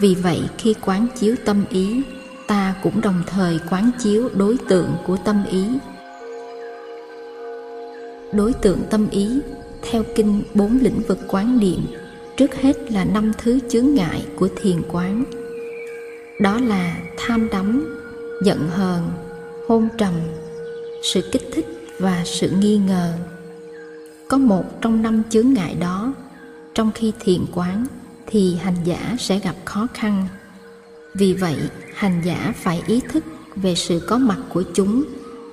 Vì 0.00 0.14
vậy 0.14 0.40
khi 0.58 0.74
quán 0.80 1.06
chiếu 1.16 1.36
tâm 1.44 1.64
ý, 1.70 2.02
ta 2.46 2.74
cũng 2.82 3.00
đồng 3.00 3.22
thời 3.26 3.60
quán 3.70 3.90
chiếu 3.98 4.28
đối 4.34 4.56
tượng 4.68 4.90
của 5.06 5.16
tâm 5.16 5.44
ý. 5.50 5.64
Đối 8.32 8.52
tượng 8.52 8.80
tâm 8.90 9.08
ý 9.10 9.40
theo 9.90 10.02
kinh 10.14 10.42
bốn 10.54 10.78
lĩnh 10.82 11.00
vực 11.08 11.18
quán 11.28 11.58
niệm, 11.58 11.80
trước 12.36 12.54
hết 12.54 12.92
là 12.92 13.04
năm 13.04 13.32
thứ 13.38 13.58
chướng 13.68 13.94
ngại 13.94 14.26
của 14.36 14.48
thiền 14.56 14.82
quán. 14.92 15.24
Đó 16.40 16.60
là 16.60 16.96
tham 17.16 17.48
đắm, 17.50 17.96
giận 18.44 18.68
hờn, 18.68 19.10
hôn 19.68 19.88
trầm, 19.98 20.14
sự 21.02 21.20
kích 21.32 21.48
thích 21.52 21.66
và 21.98 22.22
sự 22.24 22.50
nghi 22.50 22.78
ngờ. 22.78 23.12
Có 24.28 24.38
một 24.38 24.80
trong 24.80 25.02
năm 25.02 25.22
chướng 25.30 25.52
ngại 25.52 25.74
đó, 25.80 26.14
trong 26.74 26.90
khi 26.94 27.12
thiền 27.20 27.40
quán 27.54 27.86
thì 28.26 28.54
hành 28.54 28.76
giả 28.84 29.16
sẽ 29.18 29.38
gặp 29.38 29.54
khó 29.64 29.86
khăn. 29.94 30.26
Vì 31.14 31.32
vậy, 31.32 31.56
hành 31.94 32.22
giả 32.24 32.52
phải 32.56 32.82
ý 32.86 33.00
thức 33.12 33.24
về 33.56 33.74
sự 33.74 34.00
có 34.06 34.18
mặt 34.18 34.38
của 34.52 34.62
chúng 34.74 35.04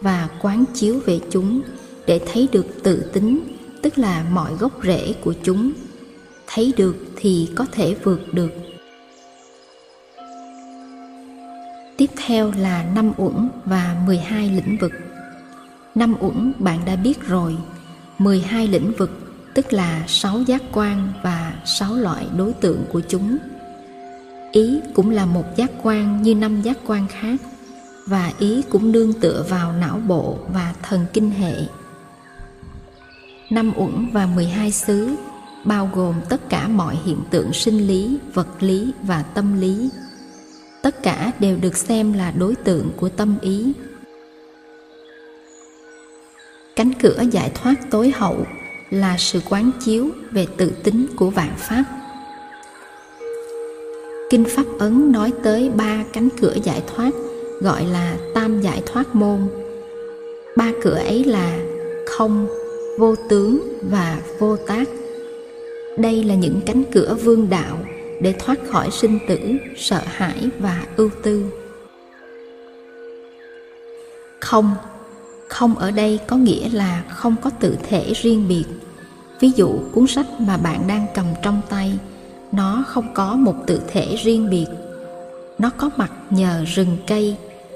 và 0.01 0.29
quán 0.41 0.63
chiếu 0.73 0.99
về 1.05 1.19
chúng 1.29 1.61
để 2.05 2.21
thấy 2.33 2.47
được 2.51 2.65
tự 2.83 3.03
tính 3.13 3.39
tức 3.81 3.97
là 3.97 4.25
mọi 4.31 4.53
gốc 4.53 4.71
rễ 4.83 5.13
của 5.23 5.33
chúng. 5.43 5.71
Thấy 6.47 6.73
được 6.77 6.95
thì 7.15 7.49
có 7.55 7.65
thể 7.71 7.95
vượt 8.03 8.33
được. 8.33 8.51
Tiếp 11.97 12.09
theo 12.25 12.51
là 12.57 12.85
năm 12.95 13.11
uẩn 13.17 13.49
và 13.65 13.95
12 14.05 14.49
lĩnh 14.49 14.77
vực. 14.81 14.91
Năm 15.95 16.15
uẩn 16.19 16.53
bạn 16.59 16.79
đã 16.85 16.95
biết 16.95 17.27
rồi. 17.27 17.57
12 18.17 18.67
lĩnh 18.67 18.91
vực, 18.97 19.11
tức 19.53 19.73
là 19.73 20.03
sáu 20.07 20.41
giác 20.41 20.61
quan 20.71 21.13
và 21.23 21.53
sáu 21.65 21.95
loại 21.95 22.27
đối 22.37 22.53
tượng 22.53 22.83
của 22.91 23.01
chúng. 23.09 23.37
Ý 24.51 24.79
cũng 24.93 25.09
là 25.09 25.25
một 25.25 25.45
giác 25.55 25.71
quan 25.83 26.21
như 26.21 26.35
năm 26.35 26.61
giác 26.61 26.77
quan 26.85 27.07
khác, 27.07 27.41
và 28.07 28.31
ý 28.39 28.61
cũng 28.69 28.91
nương 28.91 29.13
tựa 29.13 29.45
vào 29.49 29.73
não 29.73 29.99
bộ 30.07 30.37
và 30.53 30.73
thần 30.83 31.05
kinh 31.13 31.29
hệ 31.29 31.53
năm 33.51 33.73
uẩn 33.77 34.09
và 34.13 34.25
12 34.25 34.71
xứ 34.71 35.09
bao 35.65 35.89
gồm 35.93 36.15
tất 36.29 36.49
cả 36.49 36.67
mọi 36.67 36.97
hiện 37.05 37.17
tượng 37.31 37.53
sinh 37.53 37.87
lý, 37.87 38.17
vật 38.33 38.47
lý 38.59 38.93
và 39.03 39.23
tâm 39.33 39.61
lý. 39.61 39.89
Tất 40.81 41.03
cả 41.03 41.31
đều 41.39 41.57
được 41.61 41.77
xem 41.77 42.13
là 42.13 42.31
đối 42.31 42.55
tượng 42.55 42.89
của 42.97 43.09
tâm 43.09 43.35
ý. 43.41 43.73
Cánh 46.75 46.91
cửa 47.01 47.23
giải 47.31 47.51
thoát 47.55 47.75
tối 47.91 48.11
hậu 48.15 48.45
là 48.89 49.17
sự 49.17 49.39
quán 49.49 49.71
chiếu 49.85 50.09
về 50.31 50.47
tự 50.57 50.71
tính 50.83 51.05
của 51.15 51.29
vạn 51.29 51.53
pháp. 51.57 51.83
Kinh 54.29 54.45
pháp 54.45 54.65
ấn 54.79 55.11
nói 55.11 55.33
tới 55.43 55.69
ba 55.69 56.03
cánh 56.13 56.29
cửa 56.41 56.55
giải 56.63 56.83
thoát 56.95 57.11
gọi 57.61 57.85
là 57.85 58.17
tam 58.35 58.61
giải 58.61 58.83
thoát 58.85 59.15
môn. 59.15 59.39
Ba 60.57 60.71
cửa 60.83 60.95
ấy 60.95 61.23
là 61.23 61.59
không 62.07 62.47
vô 63.01 63.15
tướng 63.29 63.79
và 63.81 64.21
vô 64.39 64.57
tác. 64.67 64.89
Đây 65.97 66.23
là 66.23 66.35
những 66.35 66.61
cánh 66.65 66.83
cửa 66.91 67.17
vương 67.23 67.49
đạo 67.49 67.77
để 68.21 68.33
thoát 68.39 68.59
khỏi 68.69 68.91
sinh 68.91 69.19
tử, 69.27 69.39
sợ 69.77 70.01
hãi 70.05 70.49
và 70.59 70.83
ưu 70.95 71.09
tư. 71.23 71.45
Không 74.39 74.71
không 75.47 75.75
ở 75.75 75.91
đây 75.91 76.19
có 76.27 76.37
nghĩa 76.37 76.69
là 76.69 77.03
không 77.09 77.35
có 77.41 77.49
tự 77.49 77.77
thể 77.89 78.13
riêng 78.15 78.47
biệt. 78.47 78.65
Ví 79.39 79.51
dụ 79.55 79.79
cuốn 79.91 80.07
sách 80.07 80.27
mà 80.39 80.57
bạn 80.57 80.87
đang 80.87 81.05
cầm 81.15 81.25
trong 81.43 81.61
tay, 81.69 81.99
nó 82.51 82.83
không 82.87 83.13
có 83.13 83.35
một 83.35 83.55
tự 83.67 83.81
thể 83.87 84.15
riêng 84.23 84.49
biệt. 84.49 84.67
Nó 85.57 85.69
có 85.77 85.89
mặt 85.97 86.11
nhờ 86.29 86.63
rừng 86.67 86.97
cây, 87.07 87.35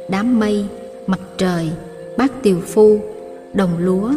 đám 0.10 0.39
mây, 0.39 0.65
mặt 1.08 1.20
trời, 1.38 1.70
bát 2.17 2.32
tiều 2.44 2.60
phu, 2.60 3.00
đồng 3.53 3.77
lúa 3.77 4.12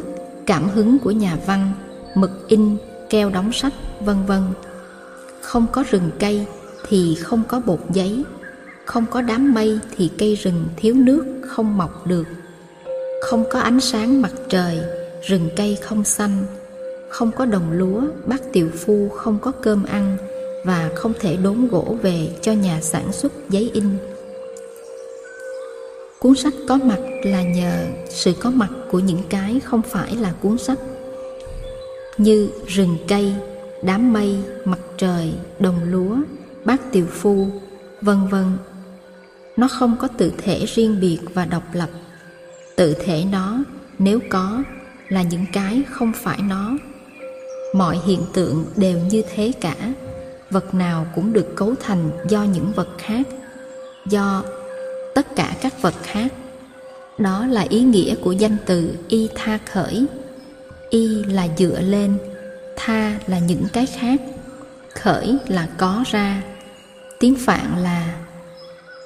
cảm 0.48 0.68
hứng 0.68 0.98
của 0.98 1.10
nhà 1.10 1.36
văn, 1.46 1.72
mực 2.14 2.48
in, 2.48 2.76
keo 3.10 3.30
đóng 3.30 3.52
sách, 3.52 3.72
vân 4.00 4.16
vân. 4.26 4.42
Không 5.40 5.66
có 5.72 5.84
rừng 5.90 6.10
cây 6.18 6.46
thì 6.88 7.14
không 7.14 7.42
có 7.48 7.60
bột 7.60 7.78
giấy, 7.92 8.24
không 8.84 9.04
có 9.10 9.22
đám 9.22 9.54
mây 9.54 9.78
thì 9.96 10.10
cây 10.18 10.34
rừng 10.34 10.64
thiếu 10.76 10.94
nước 10.94 11.26
không 11.48 11.76
mọc 11.76 12.06
được. 12.06 12.26
Không 13.22 13.44
có 13.50 13.60
ánh 13.60 13.80
sáng 13.80 14.22
mặt 14.22 14.32
trời, 14.48 14.80
rừng 15.22 15.48
cây 15.56 15.78
không 15.82 16.04
xanh. 16.04 16.44
Không 17.10 17.30
có 17.32 17.44
đồng 17.44 17.72
lúa, 17.72 18.02
bác 18.26 18.52
tiều 18.52 18.68
phu 18.68 19.08
không 19.08 19.38
có 19.38 19.52
cơm 19.62 19.84
ăn 19.84 20.16
và 20.64 20.90
không 20.94 21.12
thể 21.20 21.36
đốn 21.36 21.68
gỗ 21.68 21.96
về 22.02 22.30
cho 22.42 22.52
nhà 22.52 22.80
sản 22.80 23.12
xuất 23.12 23.32
giấy 23.50 23.70
in 23.74 23.84
cuốn 26.20 26.34
sách 26.34 26.54
có 26.68 26.76
mặt 26.76 27.00
là 27.22 27.42
nhờ 27.42 27.86
sự 28.10 28.32
có 28.40 28.50
mặt 28.50 28.70
của 28.90 28.98
những 28.98 29.22
cái 29.28 29.60
không 29.60 29.82
phải 29.82 30.16
là 30.16 30.32
cuốn 30.42 30.58
sách. 30.58 30.78
Như 32.18 32.50
rừng 32.66 32.96
cây, 33.08 33.34
đám 33.82 34.12
mây, 34.12 34.36
mặt 34.64 34.78
trời, 34.96 35.32
đồng 35.60 35.78
lúa, 35.84 36.16
bát 36.64 36.80
tiều 36.92 37.06
phu, 37.06 37.46
vân 38.00 38.28
vân. 38.30 38.58
Nó 39.56 39.68
không 39.68 39.96
có 40.00 40.08
tự 40.08 40.32
thể 40.38 40.64
riêng 40.66 41.00
biệt 41.00 41.18
và 41.34 41.44
độc 41.44 41.62
lập. 41.72 41.90
Tự 42.76 42.94
thể 42.94 43.24
nó, 43.32 43.58
nếu 43.98 44.18
có, 44.28 44.62
là 45.08 45.22
những 45.22 45.44
cái 45.52 45.82
không 45.90 46.12
phải 46.14 46.38
nó. 46.48 46.72
Mọi 47.74 47.98
hiện 48.06 48.20
tượng 48.32 48.64
đều 48.76 48.98
như 48.98 49.22
thế 49.34 49.52
cả. 49.60 49.76
Vật 50.50 50.74
nào 50.74 51.06
cũng 51.14 51.32
được 51.32 51.56
cấu 51.56 51.74
thành 51.80 52.10
do 52.28 52.42
những 52.42 52.72
vật 52.76 52.88
khác, 52.98 53.28
do 54.06 54.42
tất 55.18 55.36
cả 55.36 55.54
các 55.60 55.82
vật 55.82 55.94
khác. 56.02 56.32
Đó 57.18 57.46
là 57.46 57.66
ý 57.68 57.82
nghĩa 57.82 58.14
của 58.14 58.32
danh 58.32 58.56
từ 58.66 58.96
y 59.08 59.28
tha 59.34 59.58
khởi. 59.72 60.06
Y 60.90 61.24
là 61.24 61.48
dựa 61.58 61.80
lên, 61.80 62.18
tha 62.76 63.18
là 63.26 63.38
những 63.38 63.64
cái 63.72 63.86
khác, 63.86 64.20
khởi 64.94 65.38
là 65.48 65.68
có 65.78 66.04
ra, 66.06 66.42
tiếng 67.20 67.36
phạn 67.36 67.78
là 67.82 68.14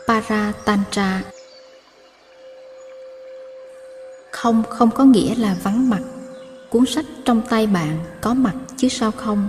paratantra. 0.08 1.22
Không 4.30 4.62
không 4.68 4.90
có 4.90 5.04
nghĩa 5.04 5.34
là 5.34 5.56
vắng 5.62 5.90
mặt. 5.90 6.02
Cuốn 6.70 6.86
sách 6.86 7.06
trong 7.24 7.42
tay 7.48 7.66
bạn 7.66 7.98
có 8.20 8.34
mặt 8.34 8.54
chứ 8.76 8.88
sao 8.88 9.10
không? 9.10 9.48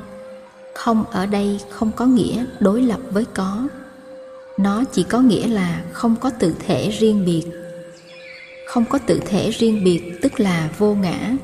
Không 0.75 1.03
ở 1.11 1.25
đây 1.25 1.59
không 1.69 1.91
có 1.91 2.05
nghĩa 2.05 2.45
đối 2.59 2.81
lập 2.81 2.99
với 3.11 3.25
có 3.33 3.67
nó 4.63 4.83
chỉ 4.83 5.03
có 5.03 5.19
nghĩa 5.19 5.47
là 5.47 5.83
không 5.91 6.15
có 6.15 6.29
tự 6.29 6.55
thể 6.67 6.89
riêng 6.89 7.25
biệt. 7.25 7.43
Không 8.67 8.85
có 8.85 8.97
tự 8.97 9.19
thể 9.25 9.49
riêng 9.49 9.83
biệt 9.83 10.19
tức 10.21 10.39
là 10.39 10.69
vô 10.77 10.93
ngã. 10.95 11.35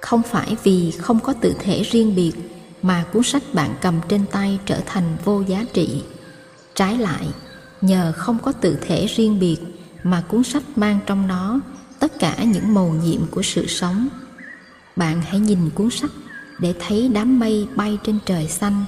Không 0.00 0.22
phải 0.22 0.56
vì 0.62 0.90
không 0.90 1.20
có 1.20 1.32
tự 1.32 1.54
thể 1.58 1.82
riêng 1.82 2.14
biệt 2.14 2.32
mà 2.82 3.04
cuốn 3.12 3.22
sách 3.22 3.42
bạn 3.52 3.74
cầm 3.80 4.00
trên 4.08 4.26
tay 4.26 4.58
trở 4.66 4.80
thành 4.86 5.16
vô 5.24 5.42
giá 5.46 5.64
trị. 5.72 6.02
Trái 6.74 6.98
lại, 6.98 7.26
nhờ 7.80 8.12
không 8.16 8.38
có 8.38 8.52
tự 8.52 8.78
thể 8.86 9.06
riêng 9.06 9.40
biệt 9.40 9.58
mà 10.02 10.22
cuốn 10.28 10.44
sách 10.44 10.62
mang 10.76 10.98
trong 11.06 11.26
nó 11.26 11.60
tất 11.98 12.18
cả 12.18 12.36
những 12.44 12.74
màu 12.74 12.88
nhiệm 13.04 13.26
của 13.30 13.42
sự 13.42 13.66
sống. 13.66 14.08
Bạn 14.96 15.22
hãy 15.22 15.40
nhìn 15.40 15.70
cuốn 15.74 15.90
sách 15.90 16.10
để 16.58 16.74
thấy 16.78 17.10
đám 17.14 17.38
mây 17.38 17.68
bay 17.76 17.98
trên 18.04 18.18
trời 18.26 18.48
xanh 18.48 18.84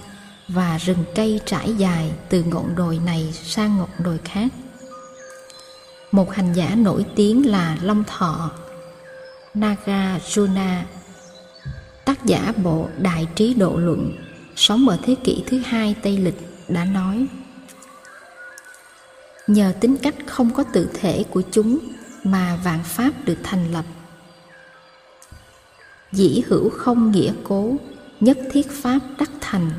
và 0.49 0.79
rừng 0.79 1.05
cây 1.15 1.41
trải 1.47 1.75
dài 1.75 2.13
từ 2.29 2.43
ngọn 2.43 2.75
đồi 2.75 2.99
này 3.07 3.33
sang 3.33 3.77
ngọn 3.77 3.89
đồi 3.99 4.19
khác. 4.25 4.49
Một 6.11 6.33
hành 6.33 6.53
giả 6.53 6.75
nổi 6.75 7.05
tiếng 7.17 7.51
là 7.51 7.79
long 7.83 8.05
thọ, 8.05 8.51
nagarjuna, 9.55 10.83
tác 12.05 12.25
giả 12.25 12.53
bộ 12.63 12.89
đại 12.99 13.27
trí 13.35 13.55
độ 13.55 13.77
luận, 13.77 14.13
sống 14.57 14.89
ở 14.89 14.99
thế 15.03 15.15
kỷ 15.25 15.45
thứ 15.47 15.59
hai 15.59 15.95
tây 16.03 16.19
lịch, 16.19 16.69
đã 16.69 16.85
nói, 16.85 17.27
nhờ 19.47 19.73
tính 19.81 19.97
cách 19.97 20.15
không 20.27 20.55
có 20.55 20.63
tự 20.63 20.91
thể 20.95 21.25
của 21.31 21.43
chúng 21.51 21.79
mà 22.25 22.59
vạn 22.65 22.85
pháp 22.85 23.11
được 23.25 23.39
thành 23.43 23.73
lập. 23.73 23.85
Dĩ 26.13 26.43
hữu 26.47 26.71
không 26.71 27.11
nghĩa 27.11 27.33
cố, 27.45 27.77
nhất 28.21 28.39
thiết 28.53 28.67
pháp 28.71 28.99
đắc 29.19 29.31
thành 29.41 29.71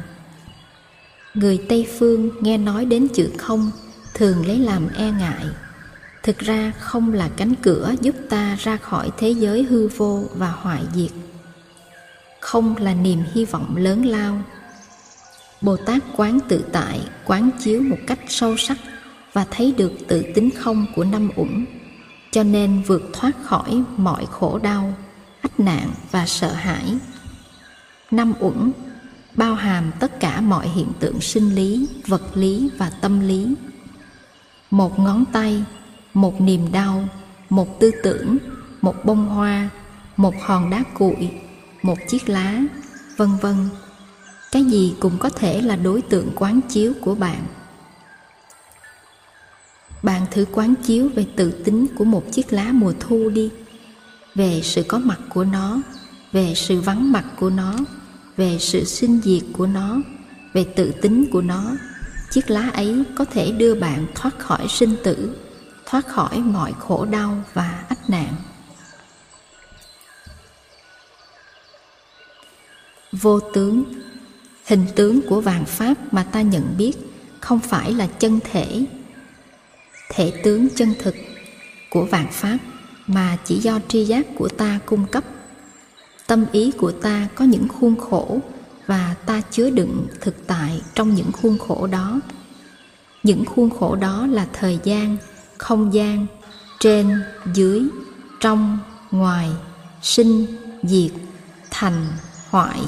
người 1.37 1.59
tây 1.69 1.87
phương 1.99 2.29
nghe 2.41 2.57
nói 2.57 2.85
đến 2.85 3.07
chữ 3.13 3.29
không, 3.37 3.71
thường 4.13 4.47
lấy 4.47 4.59
làm 4.59 4.87
e 4.95 5.11
ngại. 5.11 5.45
Thực 6.23 6.37
ra 6.37 6.71
không 6.79 7.13
là 7.13 7.29
cánh 7.37 7.53
cửa 7.55 7.93
giúp 8.01 8.15
ta 8.29 8.57
ra 8.59 8.77
khỏi 8.77 9.09
thế 9.17 9.29
giới 9.29 9.63
hư 9.63 9.87
vô 9.87 10.23
và 10.35 10.51
hoại 10.51 10.83
diệt. 10.95 11.11
Không 12.39 12.77
là 12.77 12.93
niềm 12.93 13.19
hy 13.33 13.45
vọng 13.45 13.75
lớn 13.75 14.05
lao. 14.05 14.41
Bồ 15.61 15.77
tát 15.77 16.03
quán 16.15 16.39
tự 16.47 16.63
tại 16.71 17.01
quán 17.25 17.49
chiếu 17.59 17.81
một 17.81 17.97
cách 18.07 18.19
sâu 18.27 18.57
sắc 18.57 18.77
và 19.33 19.45
thấy 19.51 19.73
được 19.77 19.91
tự 20.07 20.23
tính 20.35 20.49
không 20.57 20.85
của 20.95 21.03
năm 21.03 21.29
uẩn, 21.35 21.65
cho 22.31 22.43
nên 22.43 22.81
vượt 22.87 23.01
thoát 23.13 23.31
khỏi 23.43 23.83
mọi 23.97 24.25
khổ 24.31 24.59
đau, 24.63 24.93
ách 25.41 25.59
nạn 25.59 25.89
và 26.11 26.25
sợ 26.25 26.51
hãi. 26.51 26.97
Năm 28.11 28.33
uẩn 28.39 28.71
bao 29.37 29.55
hàm 29.55 29.91
tất 29.99 30.19
cả 30.19 30.41
mọi 30.41 30.67
hiện 30.67 30.87
tượng 30.99 31.21
sinh 31.21 31.55
lý, 31.55 31.87
vật 32.07 32.37
lý 32.37 32.69
và 32.77 32.89
tâm 32.89 33.19
lý. 33.19 33.55
Một 34.71 34.99
ngón 34.99 35.25
tay, 35.25 35.63
một 36.13 36.41
niềm 36.41 36.71
đau, 36.71 37.07
một 37.49 37.79
tư 37.79 37.91
tưởng, 38.03 38.37
một 38.81 39.05
bông 39.05 39.29
hoa, 39.29 39.69
một 40.17 40.33
hòn 40.41 40.69
đá 40.69 40.83
cuội, 40.93 41.31
một 41.81 41.97
chiếc 42.07 42.29
lá, 42.29 42.61
vân 43.17 43.29
vân. 43.41 43.55
Cái 44.51 44.63
gì 44.63 44.95
cũng 44.99 45.17
có 45.17 45.29
thể 45.29 45.61
là 45.61 45.75
đối 45.75 46.01
tượng 46.01 46.29
quán 46.35 46.61
chiếu 46.69 46.93
của 47.01 47.15
bạn. 47.15 47.45
Bạn 50.03 50.25
thử 50.31 50.45
quán 50.51 50.73
chiếu 50.83 51.09
về 51.15 51.25
tự 51.35 51.51
tính 51.51 51.87
của 51.97 52.03
một 52.03 52.23
chiếc 52.31 52.53
lá 52.53 52.71
mùa 52.71 52.93
thu 52.99 53.29
đi, 53.29 53.49
về 54.35 54.61
sự 54.63 54.83
có 54.87 54.99
mặt 54.99 55.19
của 55.29 55.43
nó, 55.43 55.81
về 56.31 56.53
sự 56.55 56.81
vắng 56.81 57.11
mặt 57.11 57.25
của 57.39 57.49
nó 57.49 57.75
về 58.37 58.57
sự 58.59 58.83
sinh 58.83 59.21
diệt 59.23 59.43
của 59.53 59.67
nó, 59.67 60.01
về 60.53 60.65
tự 60.75 60.91
tính 61.01 61.25
của 61.31 61.41
nó. 61.41 61.75
Chiếc 62.31 62.49
lá 62.49 62.69
ấy 62.73 63.03
có 63.15 63.25
thể 63.25 63.51
đưa 63.51 63.75
bạn 63.75 64.07
thoát 64.15 64.39
khỏi 64.39 64.67
sinh 64.69 64.95
tử, 65.03 65.35
thoát 65.85 66.07
khỏi 66.07 66.37
mọi 66.37 66.73
khổ 66.79 67.05
đau 67.05 67.43
và 67.53 67.85
ách 67.89 68.09
nạn. 68.09 68.33
Vô 73.11 73.39
tướng. 73.39 73.83
Hình 74.65 74.85
tướng 74.95 75.21
của 75.21 75.41
vàng 75.41 75.65
pháp 75.65 76.13
mà 76.13 76.23
ta 76.23 76.41
nhận 76.41 76.75
biết 76.77 76.93
không 77.39 77.59
phải 77.59 77.93
là 77.93 78.07
chân 78.07 78.39
thể 78.51 78.85
thể 80.09 80.33
tướng 80.43 80.67
chân 80.75 80.93
thực 80.99 81.15
của 81.89 82.05
vạn 82.05 82.27
pháp, 82.31 82.57
mà 83.07 83.37
chỉ 83.45 83.55
do 83.55 83.79
tri 83.87 84.05
giác 84.05 84.25
của 84.35 84.49
ta 84.49 84.79
cung 84.85 85.05
cấp 85.07 85.23
tâm 86.27 86.45
ý 86.51 86.71
của 86.71 86.91
ta 86.91 87.27
có 87.35 87.45
những 87.45 87.67
khuôn 87.67 87.95
khổ 87.97 88.39
và 88.87 89.15
ta 89.25 89.41
chứa 89.51 89.69
đựng 89.69 90.07
thực 90.21 90.47
tại 90.47 90.81
trong 90.95 91.15
những 91.15 91.31
khuôn 91.31 91.57
khổ 91.57 91.87
đó. 91.87 92.19
Những 93.23 93.45
khuôn 93.45 93.69
khổ 93.69 93.95
đó 93.95 94.27
là 94.27 94.47
thời 94.53 94.79
gian, 94.83 95.17
không 95.57 95.93
gian, 95.93 96.25
trên, 96.79 97.21
dưới, 97.53 97.83
trong, 98.39 98.79
ngoài, 99.11 99.49
sinh, 100.01 100.45
diệt, 100.83 101.11
thành, 101.69 102.07
hoại, 102.49 102.79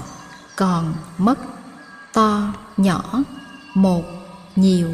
còn, 0.56 0.94
mất, 1.18 1.40
to, 2.14 2.54
nhỏ, 2.78 3.24
một, 3.74 4.04
nhiều, 4.56 4.90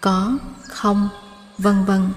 có, 0.00 0.38
không, 0.68 1.08
vân 1.58 1.84
vân. 1.84 2.08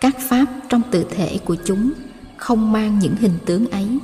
Các 0.00 0.16
pháp 0.28 0.46
trong 0.68 0.82
tự 0.90 1.04
thể 1.10 1.38
của 1.44 1.56
chúng 1.64 1.92
không 2.40 2.72
mang 2.72 2.98
những 2.98 3.16
hình 3.16 3.38
tướng 3.46 3.70
ấy. 3.70 3.98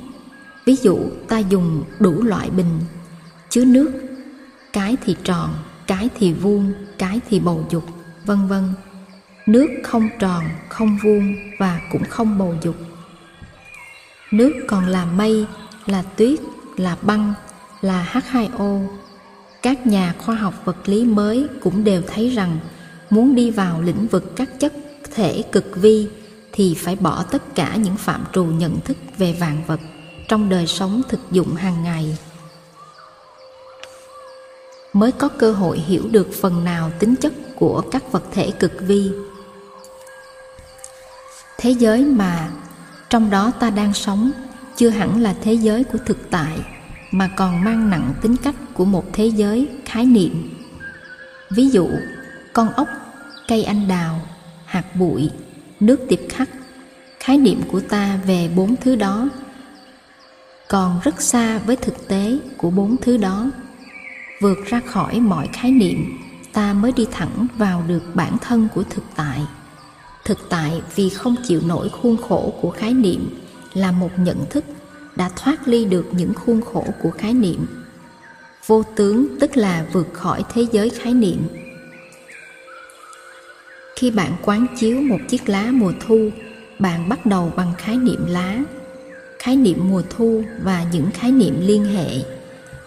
Ví 0.65 0.75
dụ, 0.75 0.99
ta 1.27 1.37
dùng 1.37 1.83
đủ 1.99 2.23
loại 2.23 2.49
bình, 2.49 2.79
chứa 3.49 3.65
nước, 3.65 3.91
cái 4.73 4.97
thì 5.05 5.15
tròn, 5.23 5.49
cái 5.87 6.09
thì 6.19 6.33
vuông, 6.33 6.73
cái 6.97 7.19
thì 7.29 7.39
bầu 7.39 7.65
dục, 7.69 7.83
vân 8.25 8.47
vân. 8.47 8.73
Nước 9.45 9.67
không 9.83 10.09
tròn, 10.19 10.43
không 10.69 10.97
vuông 11.03 11.35
và 11.59 11.81
cũng 11.91 12.03
không 12.03 12.37
bầu 12.37 12.55
dục. 12.63 12.75
Nước 14.31 14.53
còn 14.67 14.85
là 14.87 15.05
mây, 15.05 15.45
là 15.85 16.01
tuyết, 16.01 16.39
là 16.77 16.97
băng, 17.01 17.33
là 17.81 18.11
H2O 18.13 18.87
các 19.61 19.87
nhà 19.87 20.13
khoa 20.17 20.35
học 20.35 20.53
vật 20.65 20.89
lý 20.89 21.05
mới 21.05 21.47
cũng 21.61 21.83
đều 21.83 22.01
thấy 22.07 22.29
rằng 22.29 22.59
muốn 23.09 23.35
đi 23.35 23.51
vào 23.51 23.81
lĩnh 23.81 24.07
vực 24.07 24.33
các 24.35 24.49
chất 24.59 24.73
thể 25.15 25.43
cực 25.51 25.75
vi 25.75 26.07
thì 26.57 26.75
phải 26.75 26.95
bỏ 26.95 27.23
tất 27.31 27.55
cả 27.55 27.75
những 27.75 27.95
phạm 27.95 28.25
trù 28.33 28.45
nhận 28.45 28.79
thức 28.79 28.97
về 29.17 29.33
vạn 29.39 29.63
vật 29.67 29.79
trong 30.27 30.49
đời 30.49 30.67
sống 30.67 31.01
thực 31.09 31.19
dụng 31.31 31.55
hàng 31.55 31.83
ngày. 31.83 32.17
Mới 34.93 35.11
có 35.11 35.27
cơ 35.27 35.51
hội 35.51 35.79
hiểu 35.79 36.03
được 36.11 36.29
phần 36.41 36.63
nào 36.63 36.91
tính 36.99 37.15
chất 37.15 37.33
của 37.55 37.81
các 37.91 38.11
vật 38.11 38.23
thể 38.31 38.51
cực 38.51 38.71
vi. 38.79 39.11
Thế 41.57 41.69
giới 41.71 42.05
mà 42.05 42.49
trong 43.09 43.29
đó 43.29 43.51
ta 43.59 43.69
đang 43.69 43.93
sống 43.93 44.31
chưa 44.75 44.89
hẳn 44.89 45.21
là 45.21 45.35
thế 45.41 45.53
giới 45.53 45.83
của 45.83 45.97
thực 46.05 46.29
tại, 46.29 46.59
mà 47.11 47.29
còn 47.35 47.63
mang 47.63 47.89
nặng 47.89 48.13
tính 48.21 48.37
cách 48.37 48.55
của 48.73 48.85
một 48.85 49.05
thế 49.13 49.25
giới 49.25 49.69
khái 49.85 50.05
niệm. 50.05 50.65
Ví 51.49 51.69
dụ, 51.69 51.89
con 52.53 52.69
ốc, 52.69 52.87
cây 53.47 53.63
anh 53.63 53.87
đào, 53.87 54.21
hạt 54.65 54.95
bụi 54.95 55.29
nước 55.79 55.99
tiệp 56.09 56.19
khắc. 56.29 56.49
Khái 57.19 57.37
niệm 57.37 57.61
của 57.71 57.79
ta 57.79 58.19
về 58.27 58.49
bốn 58.55 58.75
thứ 58.75 58.95
đó 58.95 59.29
còn 60.67 60.99
rất 61.03 61.21
xa 61.21 61.57
với 61.57 61.75
thực 61.75 62.07
tế 62.07 62.37
của 62.57 62.69
bốn 62.69 62.95
thứ 63.01 63.17
đó. 63.17 63.49
Vượt 64.41 64.57
ra 64.65 64.81
khỏi 64.85 65.19
mọi 65.19 65.49
khái 65.53 65.71
niệm, 65.71 66.17
ta 66.53 66.73
mới 66.73 66.91
đi 66.91 67.07
thẳng 67.11 67.47
vào 67.57 67.83
được 67.87 68.03
bản 68.13 68.37
thân 68.41 68.67
của 68.75 68.83
thực 68.89 69.03
tại. 69.15 69.41
Thực 70.25 70.37
tại 70.49 70.81
vì 70.95 71.09
không 71.09 71.35
chịu 71.47 71.61
nổi 71.65 71.89
khuôn 71.89 72.17
khổ 72.17 72.53
của 72.61 72.69
khái 72.69 72.93
niệm 72.93 73.39
là 73.73 73.91
một 73.91 74.09
nhận 74.17 74.45
thức 74.49 74.63
đã 75.15 75.29
thoát 75.35 75.67
ly 75.67 75.85
được 75.85 76.05
những 76.11 76.33
khuôn 76.33 76.61
khổ 76.61 76.85
của 77.01 77.11
khái 77.11 77.33
niệm. 77.33 77.65
Vô 78.67 78.83
tướng 78.95 79.39
tức 79.39 79.57
là 79.57 79.85
vượt 79.93 80.07
khỏi 80.13 80.43
thế 80.53 80.65
giới 80.71 80.89
khái 80.89 81.13
niệm 81.13 81.47
khi 83.97 84.11
bạn 84.11 84.35
quán 84.41 84.67
chiếu 84.79 85.01
một 85.01 85.17
chiếc 85.27 85.49
lá 85.49 85.69
mùa 85.71 85.93
thu, 85.99 86.29
bạn 86.79 87.09
bắt 87.09 87.25
đầu 87.25 87.53
bằng 87.55 87.73
khái 87.77 87.97
niệm 87.97 88.25
lá. 88.25 88.63
Khái 89.39 89.55
niệm 89.55 89.77
mùa 89.89 90.01
thu 90.09 90.43
và 90.63 90.85
những 90.91 91.11
khái 91.13 91.31
niệm 91.31 91.55
liên 91.59 91.85
hệ. 91.85 92.07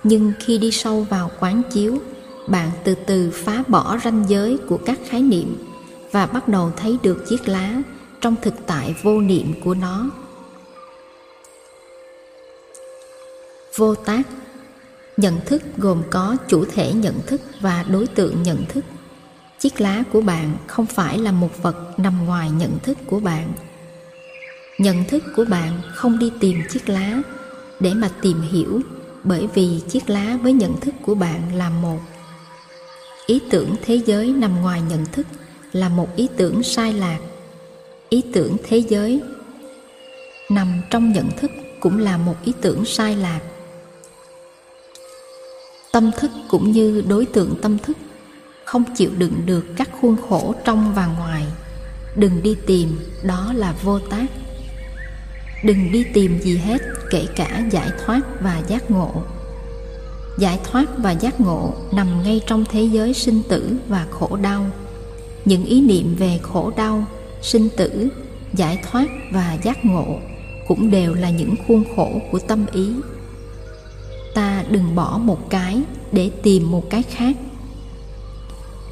Nhưng 0.05 0.33
khi 0.41 0.59
đi 0.59 0.71
sâu 0.71 1.07
vào 1.11 1.31
quán 1.41 1.63
chiếu, 1.73 1.99
bạn 2.47 2.71
từ 2.85 2.95
từ 3.07 3.31
phá 3.31 3.63
bỏ 3.69 3.99
ranh 4.05 4.25
giới 4.29 4.59
của 4.69 4.77
các 4.77 4.99
khái 5.09 5.23
niệm 5.23 5.57
và 6.13 6.27
bắt 6.27 6.49
đầu 6.49 6.73
thấy 6.77 6.99
được 7.03 7.25
chiếc 7.29 7.49
lá 7.49 7.83
trong 8.21 8.37
thực 8.43 8.55
tại 8.67 8.95
vô 9.03 9.21
niệm 9.21 9.53
của 9.65 9.75
nó. 9.75 10.11
Vô 13.77 13.95
tác. 13.95 14.23
Nhận 15.17 15.41
thức 15.47 15.63
gồm 15.77 16.03
có 16.11 16.37
chủ 16.49 16.65
thể 16.65 16.93
nhận 16.93 17.15
thức 17.27 17.41
và 17.61 17.85
đối 17.89 18.07
tượng 18.07 18.43
nhận 18.43 18.65
thức 18.69 18.85
chiếc 19.61 19.81
lá 19.81 20.05
của 20.13 20.21
bạn 20.21 20.57
không 20.67 20.87
phải 20.87 21.19
là 21.19 21.33
một 21.33 21.63
vật 21.63 21.99
nằm 21.99 22.27
ngoài 22.27 22.51
nhận 22.51 22.79
thức 22.83 22.99
của 23.07 23.21
bạn. 23.21 23.53
Nhận 24.79 25.05
thức 25.05 25.25
của 25.37 25.45
bạn 25.45 25.81
không 25.95 26.19
đi 26.19 26.33
tìm 26.41 26.63
chiếc 26.71 26.89
lá 26.89 27.23
để 27.81 27.95
mà 27.95 28.11
tìm 28.23 28.41
hiểu, 28.41 28.81
bởi 29.25 29.49
vì 29.55 29.81
chiếc 29.89 30.11
lá 30.11 30.39
với 30.43 30.53
nhận 30.53 30.81
thức 30.81 30.95
của 31.03 31.15
bạn 31.15 31.55
là 31.55 31.71
một. 31.71 31.99
Ý 33.27 33.41
tưởng 33.51 33.75
thế 33.83 34.01
giới 34.07 34.33
nằm 34.33 34.61
ngoài 34.61 34.83
nhận 34.83 35.07
thức 35.13 35.27
là 35.73 35.89
một 35.89 36.17
ý 36.17 36.29
tưởng 36.37 36.63
sai 36.63 36.93
lạc. 36.93 37.19
Ý 38.09 38.23
tưởng 38.33 38.57
thế 38.69 38.79
giới 38.79 39.21
nằm 40.51 40.83
trong 40.91 41.13
nhận 41.13 41.31
thức 41.37 41.51
cũng 41.81 41.99
là 41.99 42.17
một 42.17 42.37
ý 42.45 42.53
tưởng 42.61 42.85
sai 42.85 43.17
lạc. 43.17 43.41
Tâm 45.93 46.11
thức 46.19 46.31
cũng 46.49 46.73
như 46.73 47.05
đối 47.09 47.27
tượng 47.27 47.55
tâm 47.63 47.79
thức 47.79 47.97
không 48.71 48.85
chịu 48.95 49.11
đựng 49.19 49.43
được 49.47 49.67
các 49.77 49.91
khuôn 50.01 50.17
khổ 50.29 50.55
trong 50.65 50.95
và 50.95 51.07
ngoài. 51.07 51.45
Đừng 52.17 52.43
đi 52.43 52.57
tìm, 52.67 52.99
đó 53.23 53.53
là 53.57 53.75
vô 53.83 53.99
tác. 53.99 54.27
Đừng 55.65 55.93
đi 55.93 56.05
tìm 56.15 56.39
gì 56.39 56.57
hết, 56.57 56.83
kể 57.11 57.27
cả 57.37 57.63
giải 57.71 57.91
thoát 58.05 58.21
và 58.41 58.63
giác 58.69 58.91
ngộ. 58.91 59.11
Giải 60.39 60.59
thoát 60.65 60.85
và 60.99 61.11
giác 61.11 61.41
ngộ 61.41 61.75
nằm 61.93 62.23
ngay 62.23 62.41
trong 62.47 62.65
thế 62.71 62.83
giới 62.83 63.15
sinh 63.15 63.43
tử 63.49 63.77
và 63.89 64.07
khổ 64.11 64.37
đau. 64.43 64.67
Những 65.45 65.65
ý 65.65 65.81
niệm 65.81 66.17
về 66.19 66.39
khổ 66.43 66.73
đau, 66.77 67.05
sinh 67.43 67.69
tử, 67.77 68.09
giải 68.53 68.79
thoát 68.91 69.07
và 69.33 69.59
giác 69.63 69.85
ngộ 69.85 70.19
cũng 70.69 70.91
đều 70.91 71.15
là 71.15 71.31
những 71.31 71.55
khuôn 71.69 71.85
khổ 71.97 72.21
của 72.33 72.39
tâm 72.39 72.67
ý. 72.73 72.93
Ta 74.35 74.65
đừng 74.71 74.95
bỏ 74.95 75.19
một 75.19 75.51
cái 75.51 75.83
để 76.13 76.31
tìm 76.43 76.71
một 76.71 76.91
cái 76.91 77.03
khác 77.03 77.37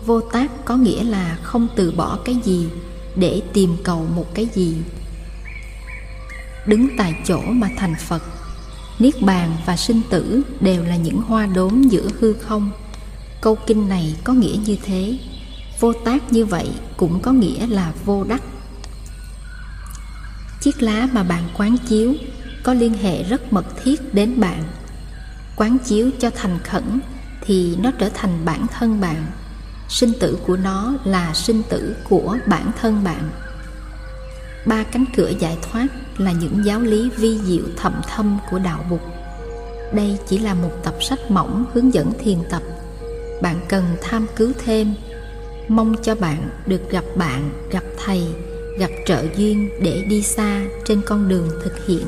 vô 0.08 0.20
tác 0.20 0.50
có 0.64 0.76
nghĩa 0.76 1.04
là 1.04 1.38
không 1.42 1.68
từ 1.76 1.92
bỏ 1.92 2.18
cái 2.24 2.36
gì 2.44 2.68
để 3.16 3.42
tìm 3.52 3.76
cầu 3.84 4.06
một 4.16 4.34
cái 4.34 4.48
gì. 4.54 4.76
Đứng 6.66 6.88
tại 6.98 7.14
chỗ 7.26 7.40
mà 7.40 7.68
thành 7.76 7.94
phật, 8.08 8.22
niết 8.98 9.22
bàn 9.22 9.56
và 9.66 9.76
sinh 9.76 10.00
tử 10.10 10.42
đều 10.60 10.84
là 10.84 10.96
những 10.96 11.22
hoa 11.22 11.46
đốm 11.46 11.82
giữa 11.82 12.08
hư 12.20 12.32
không. 12.32 12.70
Câu 13.40 13.58
kinh 13.66 13.88
này 13.88 14.16
có 14.24 14.32
nghĩa 14.32 14.56
như 14.66 14.76
thế. 14.82 15.18
Vô 15.80 15.92
tác 15.92 16.32
như 16.32 16.44
vậy 16.44 16.70
cũng 16.96 17.20
có 17.20 17.32
nghĩa 17.32 17.66
là 17.66 17.92
vô 18.04 18.24
đắc. 18.24 18.42
Chiếc 20.60 20.82
lá 20.82 21.08
mà 21.12 21.22
bạn 21.22 21.42
quán 21.58 21.76
chiếu 21.88 22.14
có 22.62 22.74
liên 22.74 22.94
hệ 22.94 23.22
rất 23.22 23.52
mật 23.52 23.66
thiết 23.84 24.14
đến 24.14 24.40
bạn. 24.40 24.64
Quán 25.56 25.78
chiếu 25.84 26.10
cho 26.20 26.30
thành 26.30 26.58
khẩn 26.64 27.00
thì 27.40 27.76
nó 27.76 27.90
trở 27.90 28.08
thành 28.08 28.44
bản 28.44 28.66
thân 28.78 29.00
bạn 29.00 29.26
sinh 29.88 30.12
tử 30.20 30.38
của 30.46 30.56
nó 30.56 30.94
là 31.04 31.34
sinh 31.34 31.62
tử 31.68 31.96
của 32.08 32.36
bản 32.46 32.72
thân 32.80 33.04
bạn. 33.04 33.30
Ba 34.66 34.84
cánh 34.84 35.04
cửa 35.16 35.32
giải 35.38 35.58
thoát 35.62 35.86
là 36.18 36.32
những 36.32 36.64
giáo 36.64 36.80
lý 36.80 37.10
vi 37.16 37.38
diệu 37.38 37.64
thầm 37.76 38.00
thâm 38.08 38.38
của 38.50 38.58
đạo 38.58 38.84
bục 38.90 39.00
đây 39.92 40.18
chỉ 40.26 40.38
là 40.38 40.54
một 40.54 40.70
tập 40.84 40.94
sách 41.00 41.30
mỏng 41.30 41.64
hướng 41.72 41.94
dẫn 41.94 42.12
thiền 42.18 42.38
tập. 42.50 42.62
Bạn 43.42 43.60
cần 43.68 43.84
tham 44.02 44.26
cứu 44.36 44.52
thêm. 44.64 44.94
Mong 45.68 45.94
cho 46.02 46.14
bạn 46.14 46.50
được 46.66 46.90
gặp 46.90 47.04
bạn, 47.16 47.50
gặp 47.70 47.84
thầy, 48.04 48.26
gặp 48.78 48.90
trợ 49.06 49.24
duyên 49.36 49.70
để 49.82 50.04
đi 50.08 50.22
xa 50.22 50.62
trên 50.84 51.00
con 51.06 51.28
đường 51.28 51.48
thực 51.64 51.86
hiện 51.86 52.04